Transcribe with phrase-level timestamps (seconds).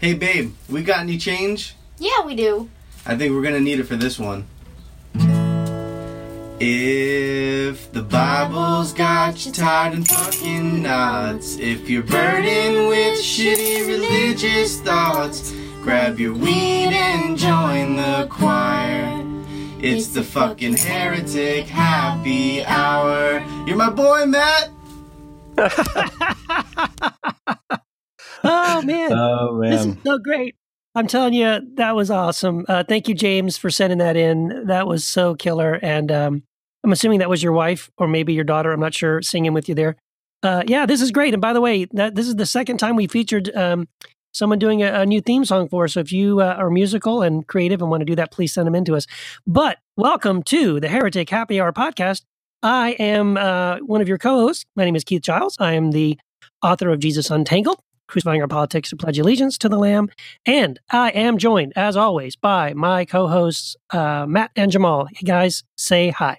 [0.00, 1.74] Hey, babe, we got any change?
[1.98, 2.70] Yeah, we do.
[3.04, 4.46] I think we're gonna need it for this one.
[6.60, 14.80] If the Bible's got you tied in fucking knots, if you're burdened with shitty religious
[14.82, 19.24] thoughts, grab your weed and join the choir.
[19.80, 23.44] It's the fucking heretic happy hour.
[23.66, 24.70] You're my boy, Matt.
[28.78, 30.54] Oh man, Oh this is so great!
[30.94, 32.64] I'm telling you, that was awesome.
[32.68, 34.66] Uh, thank you, James, for sending that in.
[34.66, 35.74] That was so killer.
[35.74, 36.42] And um,
[36.82, 38.72] I'm assuming that was your wife or maybe your daughter.
[38.72, 39.22] I'm not sure.
[39.22, 39.96] Singing with you there.
[40.42, 41.34] Uh, yeah, this is great.
[41.34, 43.86] And by the way, that this is the second time we featured um,
[44.32, 45.92] someone doing a, a new theme song for us.
[45.92, 48.66] So if you uh, are musical and creative and want to do that, please send
[48.66, 49.06] them in to us.
[49.46, 52.22] But welcome to the Heretic Happy Hour podcast.
[52.62, 54.64] I am uh, one of your co-hosts.
[54.74, 55.56] My name is Keith Giles.
[55.60, 56.18] I am the
[56.62, 60.08] author of Jesus Untangled, Crucifying Our Politics to Pledge Allegiance to the Lamb.
[60.44, 65.06] And I am joined, as always, by my co-hosts, uh, Matt and Jamal.
[65.14, 66.38] Hey guys, say hi.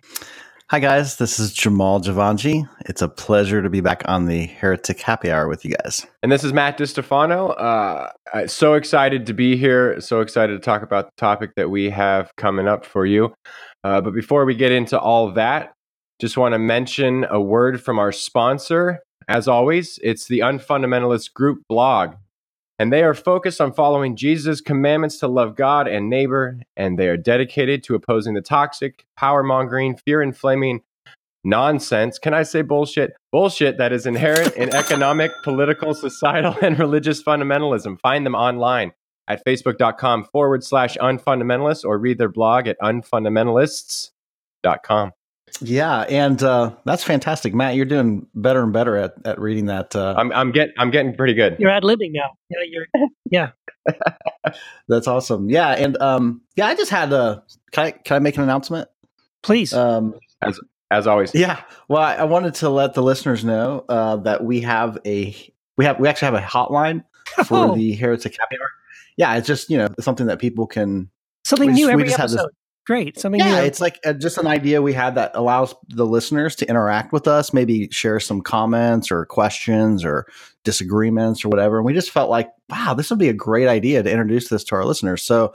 [0.71, 2.69] Hi guys, this is Jamal Jivanjee.
[2.81, 6.05] It's a pleasure to be back on the Heretic Happy Hour with you guys.
[6.21, 7.59] And this is Matt DiStefano.
[7.59, 9.99] Uh, so excited to be here.
[9.99, 13.33] So excited to talk about the topic that we have coming up for you.
[13.83, 15.73] Uh, but before we get into all that,
[16.19, 18.99] just want to mention a word from our sponsor.
[19.30, 22.16] As always, it's the Unfundamentalist Group blog.
[22.80, 26.58] And they are focused on following Jesus' commandments to love God and neighbor.
[26.75, 30.81] And they are dedicated to opposing the toxic, power mongering, fear inflaming
[31.44, 32.17] nonsense.
[32.17, 33.16] Can I say bullshit?
[33.31, 38.02] Bullshit that is inherent in economic, political, societal, and religious fundamentalism.
[38.02, 38.94] Find them online
[39.27, 45.11] at facebook.com forward slash unfundamentalist or read their blog at unfundamentalists.com.
[45.61, 47.75] Yeah, and uh, that's fantastic, Matt.
[47.75, 49.95] You're doing better and better at, at reading that.
[49.95, 51.58] Uh, I'm, I'm, get, I'm getting pretty good.
[51.59, 52.31] You're ad libbing now.
[52.50, 53.08] Yeah, you're.
[53.31, 53.52] Yeah.
[54.88, 55.50] that's awesome.
[55.50, 57.44] Yeah, and um, yeah, I just had a.
[57.72, 58.88] Can I can I make an announcement?
[59.44, 59.73] Please.
[59.73, 60.16] Um,
[60.91, 61.35] As always.
[61.35, 61.62] yeah.
[61.88, 65.35] Well, I, I wanted to let the listeners know uh, that we have a
[65.78, 67.03] we have we actually have a hotline
[67.46, 67.75] for Oh.
[67.75, 68.69] the Heretic Happy Hour.
[69.18, 71.09] Yeah, it's just you know something that people can
[71.46, 72.52] Something we new just- we every just had this- episode.
[72.89, 73.19] Great.
[73.19, 73.67] Something yeah, new.
[73.67, 77.27] it's like uh just an idea we had that allows the listeners to interact with
[77.27, 80.25] us, maybe share some comments or questions or
[80.63, 81.78] disagreements or whatever.
[81.78, 84.63] And we just felt like, wow, this would be a great idea to introduce this
[84.63, 85.22] to our listeners.
[85.22, 85.53] So,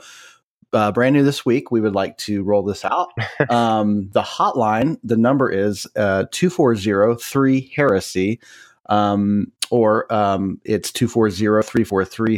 [0.71, 3.09] uh, brand new this week, we would like to roll this out.
[3.49, 8.39] um, the hotline, the number is uh, 240 3 Heresy,
[8.85, 12.37] um, or um, it's 240 343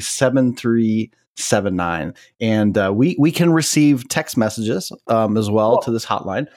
[1.38, 6.48] 7379 and uh, we we can receive text messages um, as well to this hotline.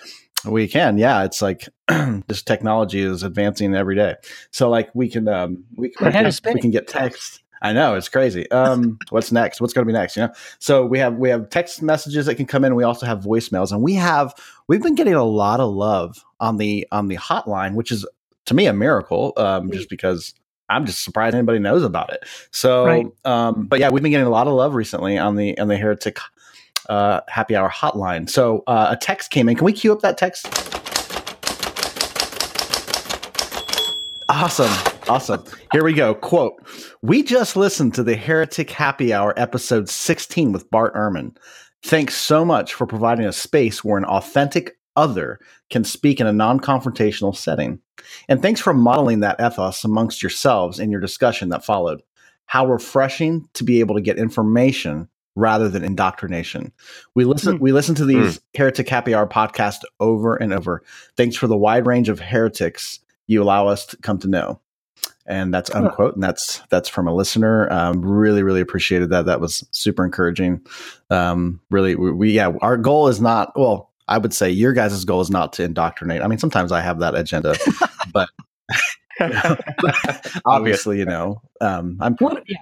[0.45, 1.25] We can, yeah.
[1.25, 1.69] It's like
[2.29, 4.15] this technology is advancing every day.
[4.53, 7.43] So like we can um, we, we, can, we can get text.
[7.63, 8.51] I know it's crazy.
[8.51, 9.61] Um, what's next?
[9.61, 10.17] What's going to be next?
[10.17, 10.33] You know.
[10.59, 12.75] So we have we have text messages that can come in.
[12.75, 14.35] We also have voicemails, and we have
[14.67, 18.07] we've been getting a lot of love on the on the hotline, which is
[18.47, 19.35] to me a miracle.
[19.37, 20.35] Um, just because
[20.71, 22.25] I'm just surprised anybody knows about it.
[22.53, 23.07] So, Right.
[23.25, 25.77] um, but yeah, we've been getting a lot of love recently on the on the
[25.77, 26.19] Heretic
[26.89, 28.29] uh, Happy Hour hotline.
[28.31, 29.57] So uh, a text came in.
[29.57, 30.47] Can we cue up that text?
[34.29, 34.71] Awesome.
[35.09, 35.45] Awesome.
[35.73, 36.15] Here we go.
[36.15, 36.55] Quote
[37.03, 41.37] We just listened to the Heretic Happy Hour episode 16 with Bart Ehrman.
[41.83, 46.33] Thanks so much for providing a space where an authentic other can speak in a
[46.33, 47.81] non confrontational setting.
[48.29, 52.03] And thanks for modeling that ethos amongst yourselves in your discussion that followed.
[52.47, 56.73] How refreshing to be able to get information rather than indoctrination.
[57.15, 57.63] We listen Hmm.
[57.63, 60.83] we listen to these Heretic Happy Hour podcast over and over.
[61.17, 64.61] Thanks for the wide range of heretics you allow us to come to know.
[65.27, 66.15] And that's unquote.
[66.15, 67.73] And that's that's from a listener.
[67.73, 69.27] Um, really, really appreciated that.
[69.27, 70.67] That was super encouraging.
[71.09, 72.51] Um, really, we, we yeah.
[72.61, 73.90] Our goal is not well.
[74.11, 76.21] I would say your guys' goal is not to indoctrinate.
[76.21, 77.55] I mean, sometimes I have that agenda,
[78.13, 78.29] but
[80.45, 82.17] obviously, you know, um, I'm.
[82.17, 82.57] What- yeah.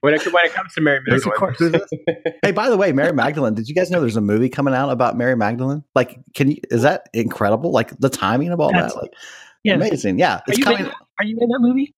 [0.00, 1.80] when, it, when it comes to Mary Yes, of Magdalene.
[2.42, 3.54] Hey, by the way, Mary Magdalene.
[3.54, 5.84] Did you guys know there's a movie coming out about Mary Magdalene?
[5.94, 6.58] Like, can you?
[6.70, 7.72] Is that incredible?
[7.72, 9.12] Like the timing of all That's- that, like
[9.64, 9.74] Yeah.
[9.74, 10.18] amazing.
[10.18, 10.86] Yeah, Are it's you, coming.
[10.86, 11.94] in, are you in that movie?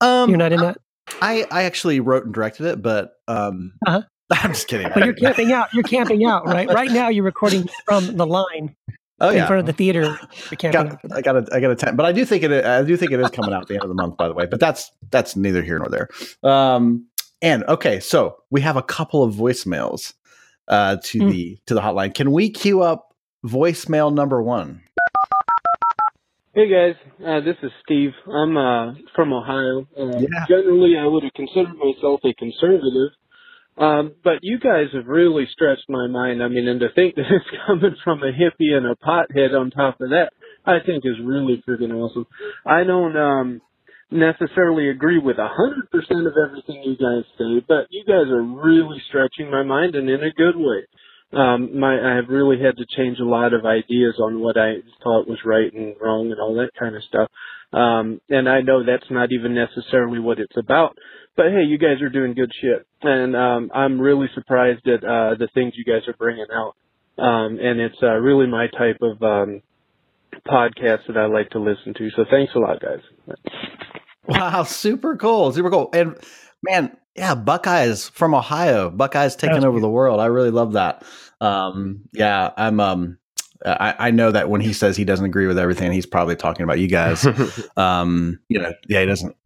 [0.00, 0.78] Um, You're not in that?
[1.20, 4.02] I I actually wrote and directed it, but um, Uh-huh.
[4.42, 4.88] I'm just kidding.
[4.94, 5.72] But you're camping out.
[5.74, 6.68] You're camping out, right?
[6.68, 8.74] Right now, you're recording from the line
[9.20, 10.02] oh in yeah, front of the theater.
[10.62, 11.16] You're got, out for that.
[11.16, 13.12] I got a I got a ten, but I do think it I do think
[13.12, 14.46] it is coming out at the end of the month, by the way.
[14.46, 16.08] But that's that's neither here nor there.
[16.42, 17.06] Um,
[17.40, 20.14] and okay, so we have a couple of voicemails
[20.68, 21.28] uh, to Hmm.
[21.30, 22.14] the to the hotline.
[22.14, 23.14] Can we queue up
[23.44, 24.82] voicemail number one?
[26.54, 26.96] Hey guys,
[27.26, 28.10] uh, this is Steve.
[28.26, 29.86] I'm uh, from Ohio.
[29.98, 30.44] Uh, Yeah.
[30.48, 33.10] Generally, I would have considered myself a conservative,
[33.78, 36.42] um, but you guys have really stretched my mind.
[36.42, 39.70] I mean, and to think that it's coming from a hippie and a pothead on
[39.70, 40.30] top of that,
[40.64, 42.26] I think is really freaking awesome.
[42.66, 43.60] I don't um,
[44.10, 48.42] necessarily agree with a hundred percent of everything you guys say, but you guys are
[48.42, 50.86] really stretching my mind and in a good way.
[51.32, 54.74] Um, my I have really had to change a lot of ideas on what I
[55.02, 57.30] thought was right and wrong and all that kind of stuff.
[57.72, 60.94] Um, and I know that's not even necessarily what it's about.
[61.36, 65.34] But hey, you guys are doing good shit, and um, I'm really surprised at uh,
[65.38, 66.74] the things you guys are bringing out.
[67.22, 69.62] Um, and it's uh, really my type of um,
[70.46, 72.10] podcast that I like to listen to.
[72.16, 73.36] So thanks a lot, guys.
[74.26, 75.90] Wow, super cool, super cool.
[75.92, 76.16] And
[76.62, 78.90] man, yeah, Buckeyes from Ohio.
[78.90, 80.20] Buckeyes taking was over the world.
[80.20, 81.04] I really love that.
[81.40, 82.80] Um, yeah, I'm.
[82.80, 83.18] Um,
[83.64, 86.64] I, I know that when he says he doesn't agree with everything, he's probably talking
[86.64, 87.26] about you guys.
[87.76, 89.36] um, you know, yeah, he doesn't.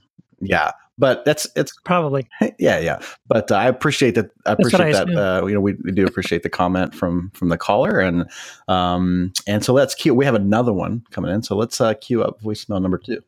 [0.41, 2.29] Yeah, but that's it's Probably.
[2.59, 2.99] yeah, yeah.
[3.27, 4.31] But uh, I appreciate that.
[4.47, 5.43] I That's what I appreciate that.
[5.43, 8.31] Uh, you know, we, we do appreciate the comment from from the caller, and
[8.69, 10.15] um, and so let's cue.
[10.15, 13.23] We have another one coming in, so let's uh, cue up voicemail number two.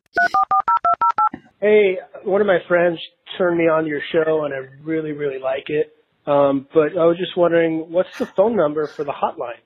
[1.61, 2.99] Hey, one of my friends
[3.37, 5.95] turned me on to your show, and I really, really like it.
[6.25, 9.59] Um, but I was just wondering, what's the phone number for the hotline?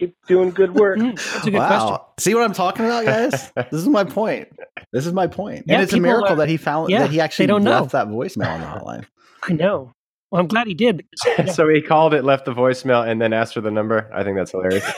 [0.00, 0.98] Keep doing good work.
[0.98, 1.98] Mm, that's a good question.
[2.18, 3.52] See what I'm talking about, guys?
[3.54, 4.48] this is my point.
[4.94, 5.64] This is my point.
[5.66, 7.64] Yeah, and it's a miracle are- that he found yeah, that he actually they don't
[7.64, 7.82] know.
[7.82, 9.04] left that voicemail on the hotline.
[9.42, 9.92] I know.
[10.30, 11.04] Well, I'm glad he did.
[11.26, 14.10] Because, so he called it, left the voicemail, and then asked for the number.
[14.14, 14.90] I think that's hilarious.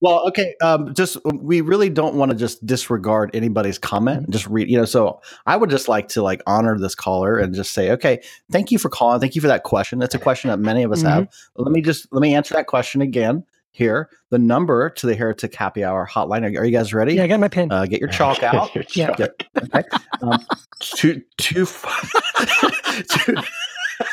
[0.00, 0.54] Well, okay.
[0.62, 4.28] Um, just we really don't want to just disregard anybody's comment.
[4.30, 4.84] Just read, you know.
[4.84, 8.20] So I would just like to like honor this caller and just say, okay,
[8.52, 9.18] thank you for calling.
[9.20, 9.98] Thank you for that question.
[9.98, 11.28] That's a question that many of us have.
[11.56, 13.44] Let me just let me answer that question again.
[13.70, 16.42] Here, the number to the Heretic Happy Hour hotline.
[16.42, 17.14] Are, are you guys ready?
[17.14, 17.72] yeah, I got my pen.
[17.72, 18.72] Uh, get your chalk out.
[18.72, 19.06] Your Yeah.
[19.08, 19.16] chalk.
[19.16, 19.42] Get-
[19.74, 19.82] okay.
[20.22, 20.38] Um,
[20.78, 21.66] two, two,
[23.08, 23.34] two,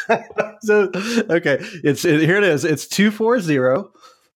[0.61, 0.89] so,
[1.29, 1.57] okay.
[1.83, 2.65] It's it, here it is.
[2.65, 3.59] It's 240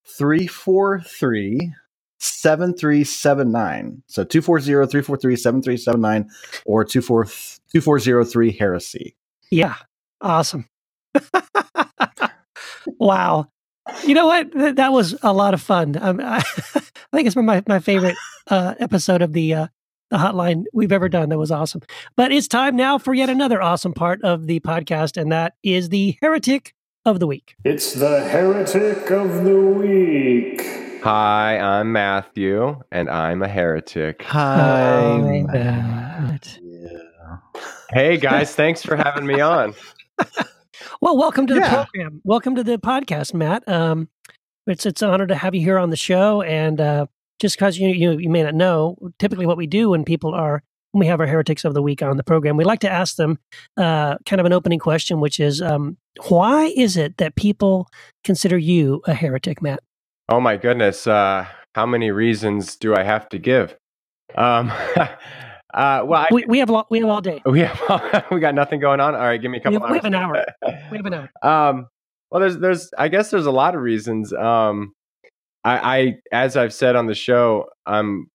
[0.08, 1.74] 343
[2.20, 4.04] 7379.
[4.08, 6.30] So 240 343 7379
[6.66, 9.16] or 24 2403 heresy.
[9.52, 9.76] Yeah.
[10.22, 10.68] Awesome.
[13.00, 13.48] wow.
[14.06, 14.52] You know what?
[14.52, 15.98] Th- that was a lot of fun.
[16.02, 16.38] Um, I,
[16.76, 16.82] I
[17.14, 18.16] think it's my my favorite
[18.48, 19.68] uh, episode of the uh,
[20.10, 21.30] the hotline we've ever done.
[21.30, 21.82] That was awesome.
[22.16, 25.90] But it's time now for yet another awesome part of the podcast, and that is
[25.90, 26.74] the heretic
[27.06, 27.56] of the week.
[27.64, 30.62] It's the Heretic of the Week.
[31.04, 34.24] Hi, I'm Matthew, and I'm a heretic.
[34.24, 35.44] Hi.
[35.52, 36.60] Matt.
[37.92, 39.74] Hey guys, thanks for having me on.
[41.02, 41.74] Well, welcome to the Yeah.
[41.84, 42.22] program.
[42.24, 43.68] Welcome to the podcast, Matt.
[43.68, 44.10] Um,
[44.66, 46.42] it's it's an honor to have you here on the show.
[46.42, 47.06] And uh,
[47.40, 50.64] just because you, you you may not know, typically what we do when people are
[50.92, 53.16] when we have our heretics of the week on the program, we like to ask
[53.18, 53.38] them
[53.78, 55.98] uh, kind of an opening question, which is, um,
[56.30, 57.88] why is it that people
[58.24, 59.82] consider you a heretic, Matt?
[60.30, 61.46] Oh my goodness, uh,
[61.76, 63.76] how many reasons do I have to give?
[64.36, 65.08] Um, uh,
[65.74, 67.42] well, I, We, we have lo- we have all day.
[67.46, 69.14] we have we got nothing going on.
[69.16, 69.88] All right, give me a We couple.
[69.88, 70.46] have, we have an hour.
[70.92, 71.30] We have an hour.
[71.44, 71.88] um,
[72.32, 74.34] well, there's there's I guess there's a lot of reasons.
[74.34, 74.94] Um,
[75.64, 78.28] I, I as I've said on the show, I'm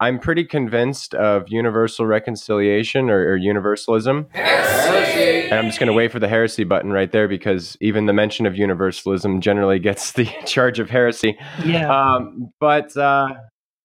[0.00, 4.26] I'm pretty convinced of universal reconciliation or, or universalism.
[4.34, 8.12] And I'm just going to wait for the heresy button right there because even the
[8.12, 11.38] mention of universalism generally gets the charge of heresy.
[11.64, 11.88] Yeah.
[11.88, 13.28] Um, but uh,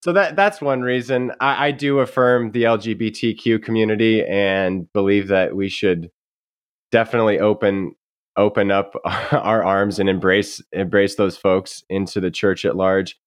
[0.01, 1.31] so that that's one reason.
[1.39, 6.09] I, I do affirm the LGBTQ community and believe that we should
[6.91, 7.95] definitely open
[8.35, 13.19] open up our arms and embrace embrace those folks into the church at large.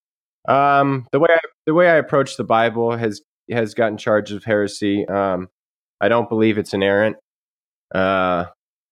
[0.47, 4.43] Um, the way I, the way I approach the Bible has has gotten charged of
[4.43, 5.07] heresy.
[5.07, 5.49] Um,
[6.01, 7.17] I don't believe it's inerrant.
[7.93, 8.45] Uh,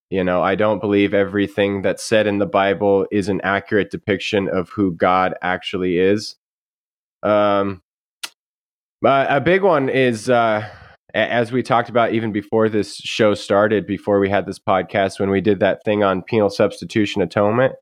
[0.10, 4.50] you know, I don't believe everything that's said in the Bible is an accurate depiction
[4.50, 6.36] of who God actually is.
[7.24, 7.82] Um,
[9.02, 10.68] but a big one is, uh,
[11.14, 15.30] as we talked about even before this show started, before we had this podcast, when
[15.30, 17.74] we did that thing on penal substitution atonement.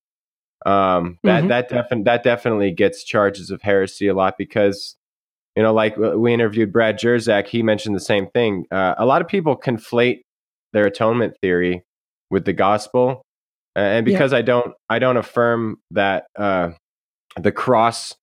[0.66, 1.48] Um, that Mhm.
[1.50, 4.96] that defin- that definitely gets charges of heresy a lot because
[5.56, 8.66] you know, like we interviewed Brad Jersak, he mentioned the same thing.
[8.72, 10.22] Uh, a lot of people conflate
[10.74, 11.84] their atonement theory
[12.30, 13.24] with the gospel,
[13.76, 14.14] uh, and Yeah.
[14.14, 16.72] because I don't, I don't affirm that uh,
[17.38, 18.16] the cross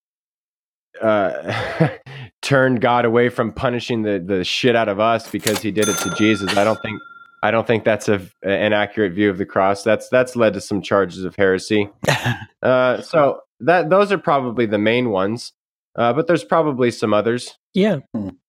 [1.02, 1.90] uh,
[2.42, 5.96] turned God away from punishing the the shit out of us because He did it
[5.98, 6.56] to Jesus.
[6.56, 7.00] I don't think.
[7.46, 9.84] I don't think that's a, an accurate view of the cross.
[9.84, 11.88] That's that's led to some charges of heresy.
[12.62, 15.52] Uh, so that those are probably the main ones.
[15.94, 17.56] uh, but there's probably some others.
[17.74, 18.00] Yeah.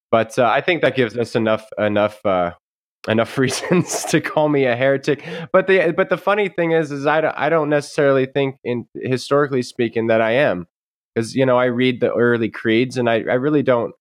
[0.10, 2.54] But uh, I think that gives us enough enough uh,
[3.08, 5.24] enough reasons to call me a heretic.
[5.54, 8.88] But the but the funny thing is, is I don't, I don't necessarily think, in
[8.96, 10.66] historically speaking, that I am,
[11.14, 13.94] because you know I read the early creeds and I, I really don't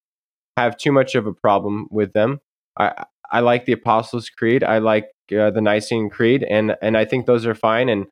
[0.57, 2.41] have too much of a problem with them.
[2.79, 4.65] I I like the Apostles' Creed.
[4.65, 7.89] I like uh, the Nicene Creed, and and I think those are fine.
[7.89, 8.07] And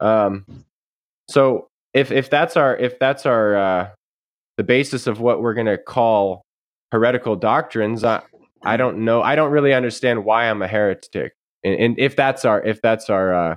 [0.00, 0.44] um,
[1.28, 3.88] so if if that's our if that's our uh,
[4.56, 6.42] the basis of what we're going to call
[6.92, 8.22] heretical doctrines, I
[8.64, 9.22] I don't know.
[9.22, 13.10] I don't really understand why I'm a heretic, and, and if that's our if that's
[13.10, 13.56] our uh,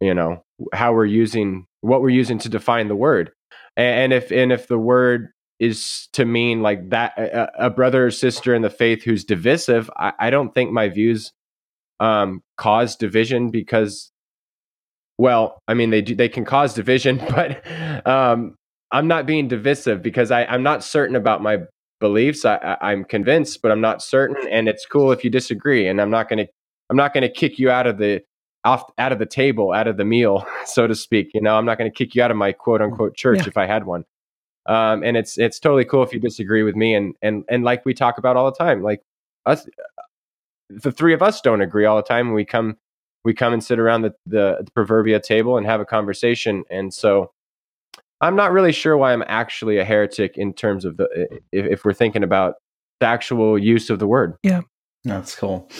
[0.00, 3.32] you know how we're using what we're using to define the word,
[3.76, 8.06] and, and if and if the word is to mean like that a, a brother
[8.06, 11.32] or sister in the faith who's divisive, I, I don't think my views
[12.00, 14.12] um, cause division because
[15.18, 17.66] well, I mean they do they can cause division, but
[18.06, 18.54] um,
[18.92, 21.58] I'm not being divisive because I, I'm not certain about my
[22.00, 22.44] beliefs.
[22.44, 25.88] I, I, am convinced, but I'm not certain, and it's cool if you disagree.
[25.88, 26.46] And I'm not gonna
[26.88, 28.22] I'm not gonna kick you out of the
[28.64, 31.30] off out of the table, out of the meal, so to speak.
[31.34, 33.48] You know, I'm not gonna kick you out of my quote unquote church Yeah.
[33.48, 34.04] if I had one.
[34.68, 37.84] Um, and it's it's totally cool if you disagree with me, and and and like
[37.84, 39.02] we talk about all the time, like
[39.46, 39.66] us,
[40.68, 42.76] the three of us don't agree all the time, and we come
[43.24, 46.92] we come and sit around the, the, the proverbial table and have a conversation, and
[46.94, 47.32] so.
[48.20, 51.84] I'm not really sure why I'm actually a heretic in terms of the if, if
[51.84, 52.56] we're thinking about
[52.98, 54.34] the actual use of the word.
[54.42, 54.62] Yeah,
[55.04, 55.70] that's cool.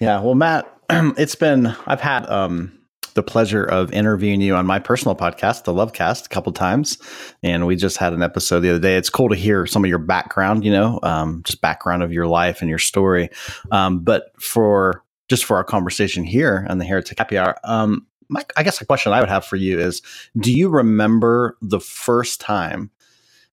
[0.00, 0.20] Yeah.
[0.20, 2.79] Well, Matt, it's been, I've had um,
[3.14, 6.98] the pleasure of interviewing you on my personal podcast, the Lovecast, a couple times.
[7.42, 8.96] And we just had an episode the other day.
[8.96, 12.26] It's cool to hear some of your background, you know, um, just background of your
[12.26, 13.30] life and your story.
[13.70, 18.44] Um, but for just for our conversation here on the Heretic Happy Hour, um, my,
[18.56, 20.02] I guess a question I would have for you is
[20.38, 22.90] Do you remember the first time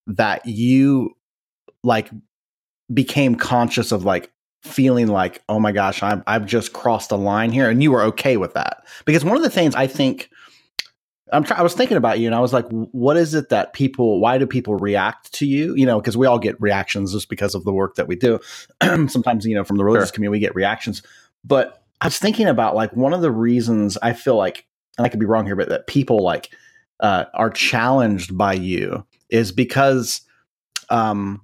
[0.06, 1.16] that you
[1.84, 2.10] like
[2.94, 4.32] became conscious of like
[4.68, 8.04] feeling like, oh my gosh, I'm, I've just crossed a line here, and you were
[8.04, 8.86] okay with that?
[9.06, 10.30] Because one of the things I think
[11.32, 13.74] I'm try- I was thinking about you, and I was like, what is it that
[13.74, 14.22] people?
[14.22, 15.76] Why do people react to you?
[15.76, 18.40] You know, because we all get reactions just because of the work that we do.
[18.82, 20.14] Sometimes, you know, from the religious Sure.
[20.16, 21.04] community, we get reactions.
[21.44, 24.66] But I was thinking about like one of the reasons I feel like,
[24.98, 26.50] and I could be wrong here, but that people like
[27.02, 30.22] uh, are challenged by you is because,
[30.90, 31.42] um,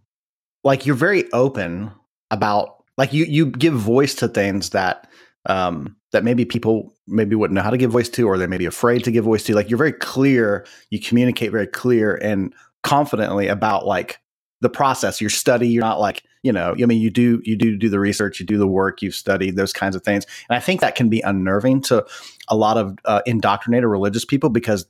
[0.63, 1.91] like you're very open
[2.31, 5.07] about like you you give voice to things that
[5.45, 8.57] um that maybe people maybe wouldn't know how to give voice to or they may
[8.57, 9.55] be afraid to give voice to.
[9.55, 14.19] Like you're very clear you communicate very clear and confidently about like
[14.61, 15.19] the process.
[15.19, 17.99] Your study you're not like you know i mean you do you do do the
[17.99, 20.25] research you do the work you've studied those kinds of things.
[20.49, 22.05] And i think that can be unnerving to
[22.47, 24.85] a lot of uh, indoctrinated religious people because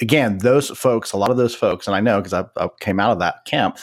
[0.00, 3.00] again those folks a lot of those folks and i know because I, I came
[3.00, 3.78] out of that camp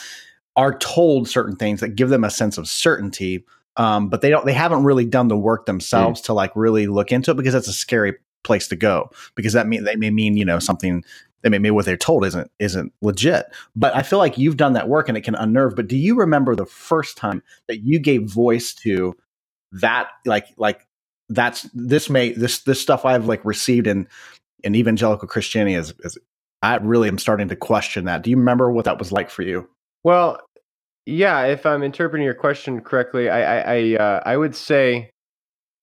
[0.56, 3.44] are told certain things that give them a sense of certainty
[3.76, 7.12] um, but they don't they haven't really done the work themselves to like really look
[7.12, 10.36] into it because that's a scary place to go because that mean they may mean
[10.36, 11.04] you know something
[11.42, 13.46] they may mean what they're told isn't isn't legit.
[13.74, 16.16] But i feel like you've done that work and it can unnerve but do you
[16.16, 19.14] remember the first time that you gave voice to
[19.72, 20.86] that like like
[21.28, 24.08] that's this may this this stuff i've like received in
[24.62, 26.16] in evangelical christianity is, is
[26.62, 28.22] i really am starting to question that.
[28.22, 29.68] Do you remember what that was like for you?
[30.04, 30.40] Well,
[31.06, 35.10] yeah, if I'm interpreting your question correctly, I I I, uh, I would say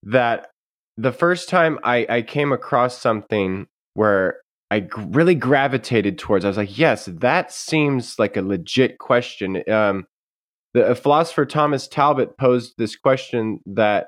[0.04, 0.50] that
[0.98, 6.58] the first time I, I came across something where I really gravitated towards, I was
[6.58, 9.64] like, yes, that seems like a legit question.
[9.70, 10.06] Um,
[10.74, 14.08] the uh, philosopher Thomas Talbott posed this question that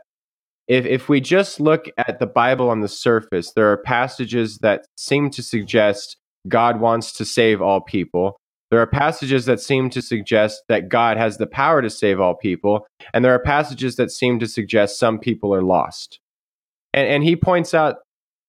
[0.68, 4.86] if if we just look at the Bible on the surface, there are passages that
[4.98, 6.18] seem to suggest
[6.48, 8.38] God wants to save all people.
[8.72, 12.36] There are passages that seem to suggest that God has the power to save all
[12.36, 16.20] people, and there are passages that seem to suggest some people are lost.
[16.94, 17.98] And, and he points out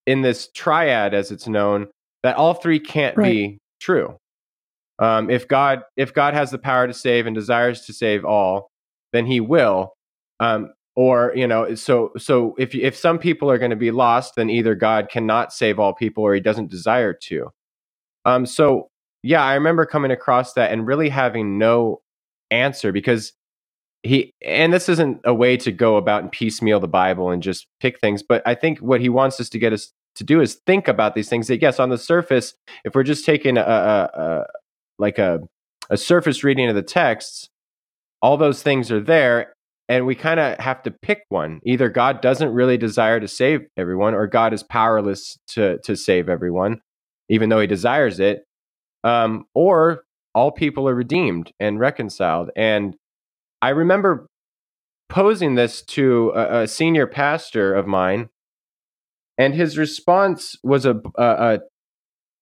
[0.07, 1.89] in this triad, as it's known,
[2.23, 4.19] that all three can't be true.
[4.99, 8.71] Um, if God if God has the power to save and desires to save all,
[9.13, 9.93] then He will.
[10.41, 14.35] Um, or you know, so so if if some people are going to be lost,
[14.37, 17.51] then either God cannot save all people or He doesn't desire to.
[18.25, 18.89] Um, so
[19.27, 22.01] yeah, I remember coming across that and really having no
[22.53, 23.33] answer because
[24.05, 27.67] he and this isn't a way to go about and piecemeal the Bible and just
[27.81, 30.61] pick things, but I think what he wants us to get us to do is
[30.67, 31.49] think about these things.
[31.49, 32.55] That yes, on the surface,
[32.85, 34.45] if we're just taking a, a, a
[34.99, 35.41] like a
[35.91, 37.49] a surface reading of the texts,
[38.23, 39.55] all those things are there,
[39.89, 41.61] and we kind of have to pick one.
[41.65, 46.29] Either God doesn't really desire to save everyone, or God is powerless to to save
[46.29, 46.81] everyone,
[47.29, 48.46] even though He desires it
[49.07, 50.03] um, or
[50.35, 52.51] all people are redeemed and reconciled.
[52.57, 52.97] And
[53.63, 54.27] I remember
[55.09, 58.29] posing this to a, a senior pastor of mine,
[59.39, 61.61] and his response was a, a,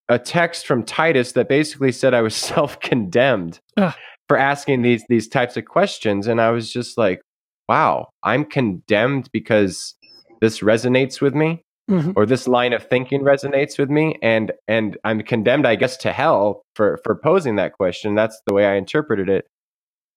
[0.09, 5.29] a text from Titus that basically said I was self condemned for asking these these
[5.29, 7.21] types of questions, and I was just like,
[7.69, 9.95] "Wow, I'm condemned because
[10.41, 12.15] this resonates with me." Mhm.
[12.17, 16.13] or this line of thinking resonates with me and and i'm condemned i guess to
[16.13, 18.15] hell for for posing that question.
[18.15, 19.47] That's the way i interpreted it.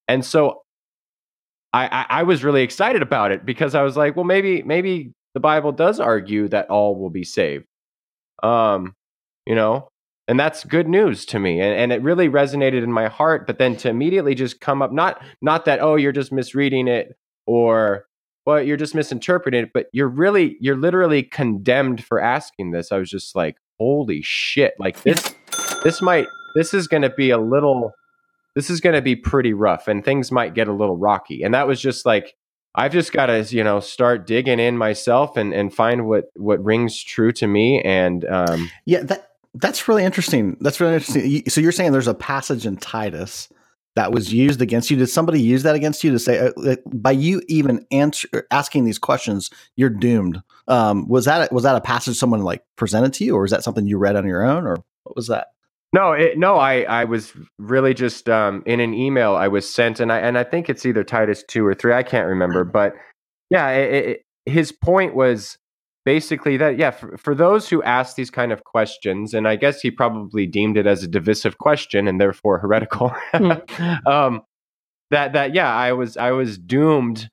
[0.08, 0.62] And so
[1.74, 5.14] I, I i was really excited about it because i was like well maybe maybe
[5.34, 7.66] the bible does argue that all will be saved.
[8.44, 8.96] Um
[9.48, 9.90] you know
[10.30, 13.60] and that's good news to me and, and it really resonated in my heart but
[13.60, 17.16] then to immediately just come up not not that oh you're just misreading it
[17.48, 18.07] or
[18.48, 22.98] well you're just misinterpreting it but you're really you're literally condemned for asking this i
[22.98, 25.36] was just like holy shit like this
[25.84, 26.26] this might
[26.56, 27.92] this is going to be a little
[28.56, 31.54] this is going to be pretty rough and things might get a little rocky and
[31.54, 32.34] that was just like
[32.74, 36.64] i've just got to you know start digging in myself and and find what what
[36.64, 39.28] rings true to me and um Yeah, that
[39.60, 40.58] that's really interesting.
[40.62, 41.50] That's really interesting.
[41.50, 43.50] So you're saying there's a passage in Titus
[43.98, 44.98] that was used against you.
[44.98, 48.86] Did somebody use that against you to say uh, uh, by you even answer asking
[48.86, 50.42] these questions, you're doomed?
[50.68, 53.64] Um, was that was that a passage someone like presented to you, or is that
[53.64, 55.48] something you read on your own, or what was that?
[55.94, 60.00] No, it, no, I, I was really just um, in an email I was sent,
[60.00, 61.94] and I and I think it's either Titus two or three.
[61.94, 62.94] I can't remember, but
[63.50, 65.58] yeah, it, it, his point was
[66.08, 69.82] basically that yeah, for, for those who ask these kind of questions, and I guess
[69.82, 73.12] he probably deemed it as a divisive question and therefore heretical.
[74.06, 74.42] um,
[75.12, 77.30] that that yeah, I was I was doomed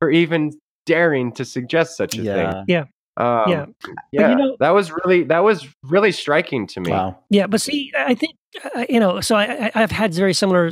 [0.00, 0.50] for even
[0.84, 2.64] daring to suggest such a thing.
[2.68, 2.84] Yeah.
[3.16, 3.66] Um, Yeah.
[4.12, 4.30] yeah.
[4.30, 6.90] you know- that was really that was really striking to me.
[6.90, 7.20] Wow.
[7.30, 8.34] Yeah, but see, I think
[8.76, 9.22] uh, you know.
[9.22, 10.70] So I, I- I've had very similar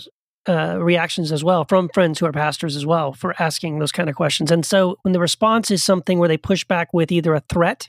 [0.49, 4.09] uh, reactions as well from friends who are pastors as well for asking those kind
[4.09, 4.51] of questions.
[4.51, 7.89] And so when the response is something where they push back with either a threat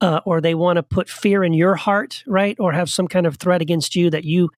[0.00, 3.26] uh, or they want to put fear in your heart, right, or have some kind
[3.26, 4.50] of threat against you that you,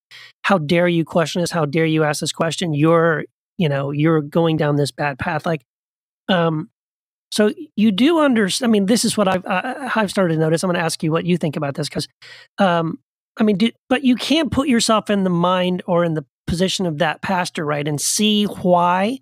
[0.42, 1.50] how dare you question this?
[1.50, 2.74] How dare you ask this question?
[2.74, 3.24] You're,
[3.56, 5.46] you know, you're going down this bad path.
[5.46, 5.62] Like,
[6.28, 6.68] um,
[7.30, 8.68] so you do understand.
[8.68, 10.62] I mean, this is what I've uh, I've started to notice.
[10.62, 12.08] I'm going to ask you what you think about this because,
[12.58, 12.98] um,
[13.36, 16.86] I mean, do, but you can't put yourself in the mind or in the position
[16.86, 19.18] of that pastor, right, and see why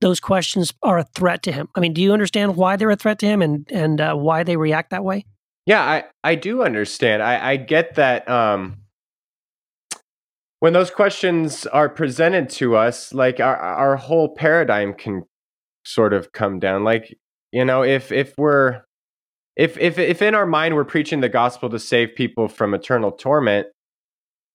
[0.00, 1.68] those questions are a threat to him.
[1.74, 4.44] I mean, do you understand why they're a threat to him and and uh, why
[4.44, 5.26] they react that way?
[5.66, 7.22] Yeah, I, I do understand.
[7.22, 8.78] I, I get that um,
[10.60, 15.24] when those questions are presented to us, like our, our whole paradigm can
[15.84, 16.84] sort of come down.
[16.84, 17.16] Like,
[17.52, 18.82] you know, if if we're
[19.56, 23.12] if if if in our mind we're preaching the gospel to save people from eternal
[23.12, 23.66] torment,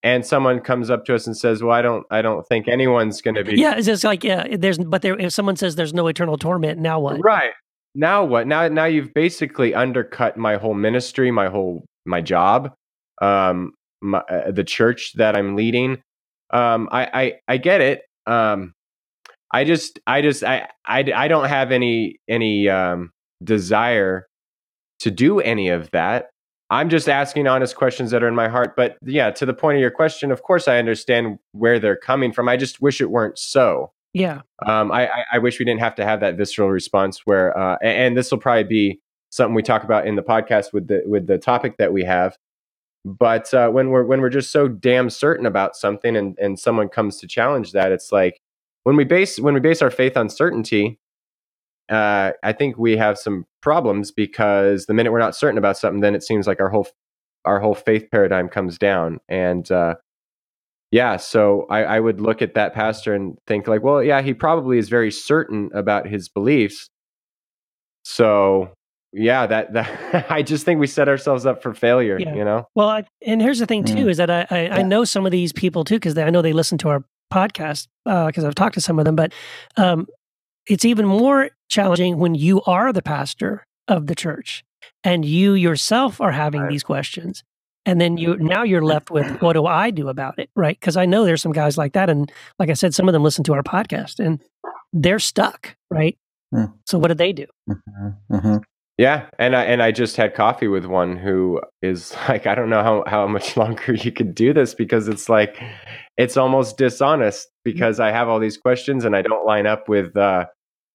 [0.04, 3.22] and someone comes up to us and says, "Well, I don't I don't think anyone's
[3.22, 5.94] going to be Yeah, it's just like yeah, there's but there if someone says there's
[5.94, 7.20] no eternal torment, now what?
[7.24, 7.52] Right.
[7.94, 8.48] Now what?
[8.48, 12.74] Now now you've basically undercut my whole ministry, my whole my job,
[13.22, 16.02] um, my, uh, the church that I'm leading.
[16.52, 18.02] Um, I I I get it.
[18.28, 18.74] Um,
[19.52, 23.12] I just I just I I I don't have any any um
[23.44, 24.28] desire
[25.00, 26.30] to do any of that.
[26.70, 28.76] I'm just asking honest questions that are in my heart.
[28.76, 32.32] But yeah, to the point of your question, of course I understand where they're coming
[32.32, 32.50] from.
[32.50, 33.92] I just wish it weren't so.
[34.14, 37.56] Yeah, Um, I, I, I wish we didn't have to have that visceral response where,
[37.58, 40.88] uh, and, and this will probably be something we talk about in the podcast with
[40.88, 42.38] the with the topic that we have.
[43.04, 46.88] But uh, when we're when we're just so damn certain about something, and and someone
[46.88, 48.40] comes to challenge that, it's like
[48.86, 50.98] when we base when we base our faith on certainty.
[51.90, 56.02] Uh, I think we have some problems because the minute we're not certain about something,
[56.02, 56.88] then it seems like our whole
[57.46, 59.96] our whole faith paradigm comes down, and uh,
[60.92, 64.34] yeah, so I, I would look at that pastor and think like, well, yeah, he
[64.34, 66.90] probably is very certain about his beliefs.
[68.04, 68.72] So
[69.12, 69.74] yeah, that
[70.14, 72.18] that I just think we set ourselves up for failure.
[72.20, 72.36] Yeah.
[72.36, 72.68] You know?
[72.76, 74.10] Well, I, and here's the thing too Mm.
[74.10, 76.54] is that I I, I know some of these people too because I know they
[76.54, 79.16] listen to our podcast because I've talked to some of them.
[79.16, 79.34] But
[79.78, 80.08] um,
[80.68, 84.64] it's even more challenging when you are the pastor of the church
[85.04, 86.72] and you yourself are having Right.
[86.72, 87.44] these questions,
[87.86, 90.80] and then you now you're left with what do I do about it, right?
[90.80, 93.24] Because I know there's some guys like that, and like I said, some of them
[93.24, 94.42] listen to our podcast and
[94.94, 96.18] they're stuck, right?
[96.54, 96.74] Mm.
[96.86, 97.46] So what do they do?
[97.70, 98.64] Mhm, mhm.
[98.98, 102.70] Yeah, and I and I just had coffee with one who is like, I don't
[102.70, 105.62] know how how much longer you could do this because it's like
[106.18, 110.16] it's almost dishonest because I have all these questions and I don't line up with
[110.16, 110.46] uh,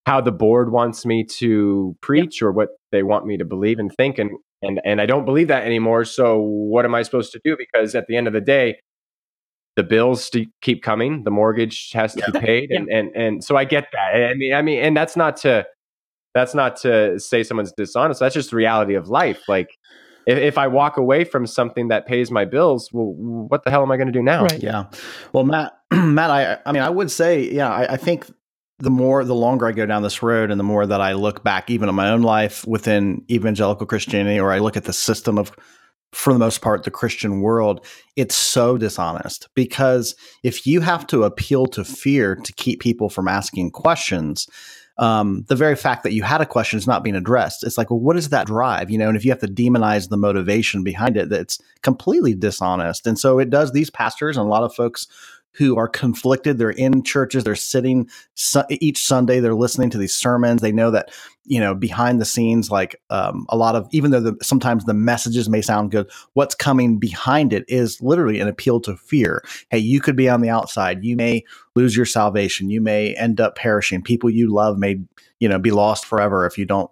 [0.06, 3.92] how the board wants me to preach or what they want me to believe and
[3.96, 4.30] think and
[4.62, 6.04] and and I don't believe that anymore.
[6.04, 7.56] So what am I supposed to do?
[7.56, 8.78] Because at the end of the day,
[9.76, 13.56] the bills to keep coming, the mortgage has to be paid, and and and so
[13.56, 14.30] I get that.
[14.30, 15.66] I mean, I mean, and that's not to
[16.34, 18.20] that's not to say someone's dishonest.
[18.20, 19.48] That's just the reality of life.
[19.48, 19.70] Like
[20.26, 23.82] if, if I walk away from something that pays my bills, well, what the hell
[23.82, 24.44] am I going to do now?
[24.44, 24.62] Right.
[24.62, 24.86] Yeah.
[25.32, 28.26] Well, Matt, Matt, I, I mean, I would say, yeah, I, I think
[28.80, 31.44] the more, the longer I go down this road, and the more that I look
[31.44, 35.38] back, even in my own life within evangelical Christianity, or I look at the system
[35.38, 35.52] of,
[36.12, 37.84] for the most part, the Christian world,
[38.16, 43.28] it's so dishonest because if you have to appeal to fear to keep people from
[43.28, 44.48] asking questions,
[44.98, 47.64] um, the very fact that you had a question is not being addressed.
[47.64, 48.90] It's like, well, what is that drive?
[48.90, 53.06] You know, and if you have to demonize the motivation behind it, that's completely dishonest.
[53.06, 55.06] And so it does these pastors and a lot of folks
[55.52, 56.58] who are conflicted.
[56.58, 57.44] They're in churches.
[57.44, 59.40] They're sitting su- each Sunday.
[59.40, 60.62] They're listening to these sermons.
[60.62, 61.10] They know that
[61.44, 64.94] you know behind the scenes, like um, a lot of even though the, sometimes the
[64.94, 69.42] messages may sound good, what's coming behind it is literally an appeal to fear.
[69.70, 71.04] Hey, you could be on the outside.
[71.04, 72.70] You may lose your salvation.
[72.70, 74.02] You may end up perishing.
[74.02, 75.00] People you love may
[75.40, 76.90] you know be lost forever if you don't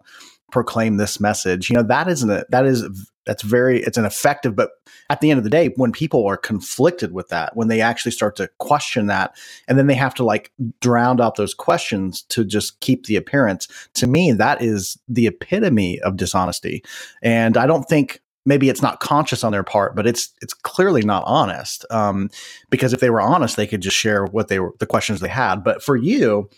[0.50, 1.70] proclaim this message.
[1.70, 2.84] You know that isn't a, that is
[3.28, 4.70] that's very it's an effective but
[5.10, 8.10] at the end of the day when people are conflicted with that when they actually
[8.10, 9.36] start to question that
[9.68, 13.68] and then they have to like drown out those questions to just keep the appearance
[13.92, 16.82] to me that is the epitome of dishonesty.
[17.22, 21.02] And i don't think maybe it's not conscious on their part but it's it's clearly
[21.02, 22.30] not honest um,
[22.70, 25.28] because if they were honest they could just share what they were the questions they
[25.28, 25.62] had.
[25.62, 26.48] But for you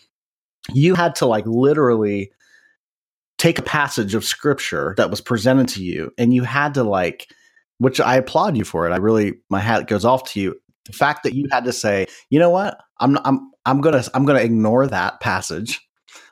[0.73, 2.31] you had to like literally
[3.41, 7.27] take a passage of scripture that was presented to you and you had to like
[7.79, 8.93] which I applaud you for it.
[8.93, 10.61] I really my hat goes off to you.
[10.85, 12.77] The fact that you had to say, "You know what?
[12.99, 15.81] I'm I'm I'm going to I'm going to ignore that passage."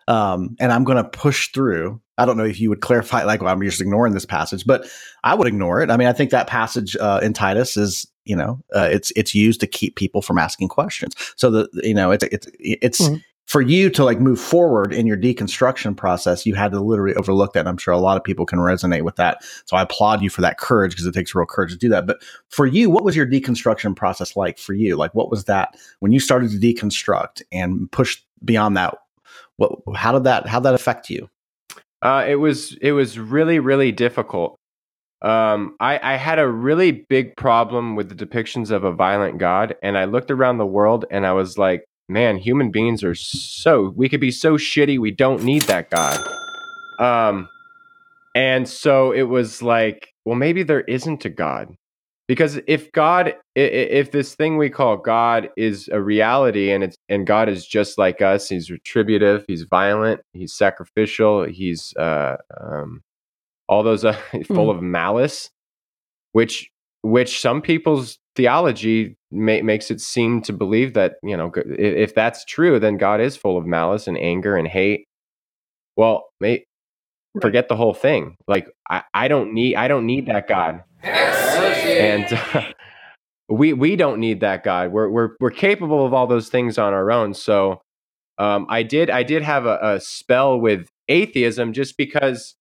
[0.09, 2.01] Um, and I'm going to push through.
[2.19, 4.87] I don't know if you would clarify, like, well, I'm just ignoring this passage, but
[5.23, 5.91] I would ignore it.
[5.91, 9.35] I mean, I think that passage uh, in Titus is, you know, uh, it's it's
[9.35, 11.15] used to keep people from asking questions.
[11.37, 13.23] So the, you know, it's it's it's Mhm.
[13.49, 17.55] For you to like move forward in your deconstruction process, you had to literally overlook
[17.55, 17.61] that.
[17.61, 19.43] And I'm sure a lot of people can resonate with that.
[19.65, 22.07] So I applaud you for that courage because it takes real courage to do that.
[22.07, 24.97] But for you, what was your deconstruction process like for you?
[24.97, 28.95] Like, what was that when you started to deconstruct and push beyond that?
[29.57, 31.31] What, how did that, how did that affect you?
[32.03, 34.55] Uh, it was it was really really difficult.
[35.21, 39.75] Um, I, I had a really big problem with the depictions of a violent God,
[39.83, 43.93] and I looked around the world and I was like, man, human beings are so
[43.97, 44.99] we could be so shitty.
[44.99, 46.19] We don't need that God.
[46.99, 47.49] Um,
[48.35, 51.75] and so it was like, well, maybe there isn't a God.
[52.29, 57.27] Because if God, if this thing we call God is a reality, and it's and
[57.27, 63.03] God is just like us, He's retributive, He's violent, He's sacrificial, He's uh, um,
[63.67, 65.49] all those uh, full of malice,
[66.33, 72.15] which which some people's theology ma- makes it seem to believe that you know if
[72.15, 75.05] that's true, then God is full of malice and anger and hate.
[75.97, 76.65] Well, may,
[77.43, 78.37] forget the whole thing.
[78.47, 82.63] Like I, I don't need I don't need that God and uh,
[83.49, 84.93] we we don't need that God.
[84.93, 87.35] We're we're we're capable of all those things on our own.
[87.35, 87.81] So
[88.39, 92.55] um, I did I did have a, a spell with atheism just because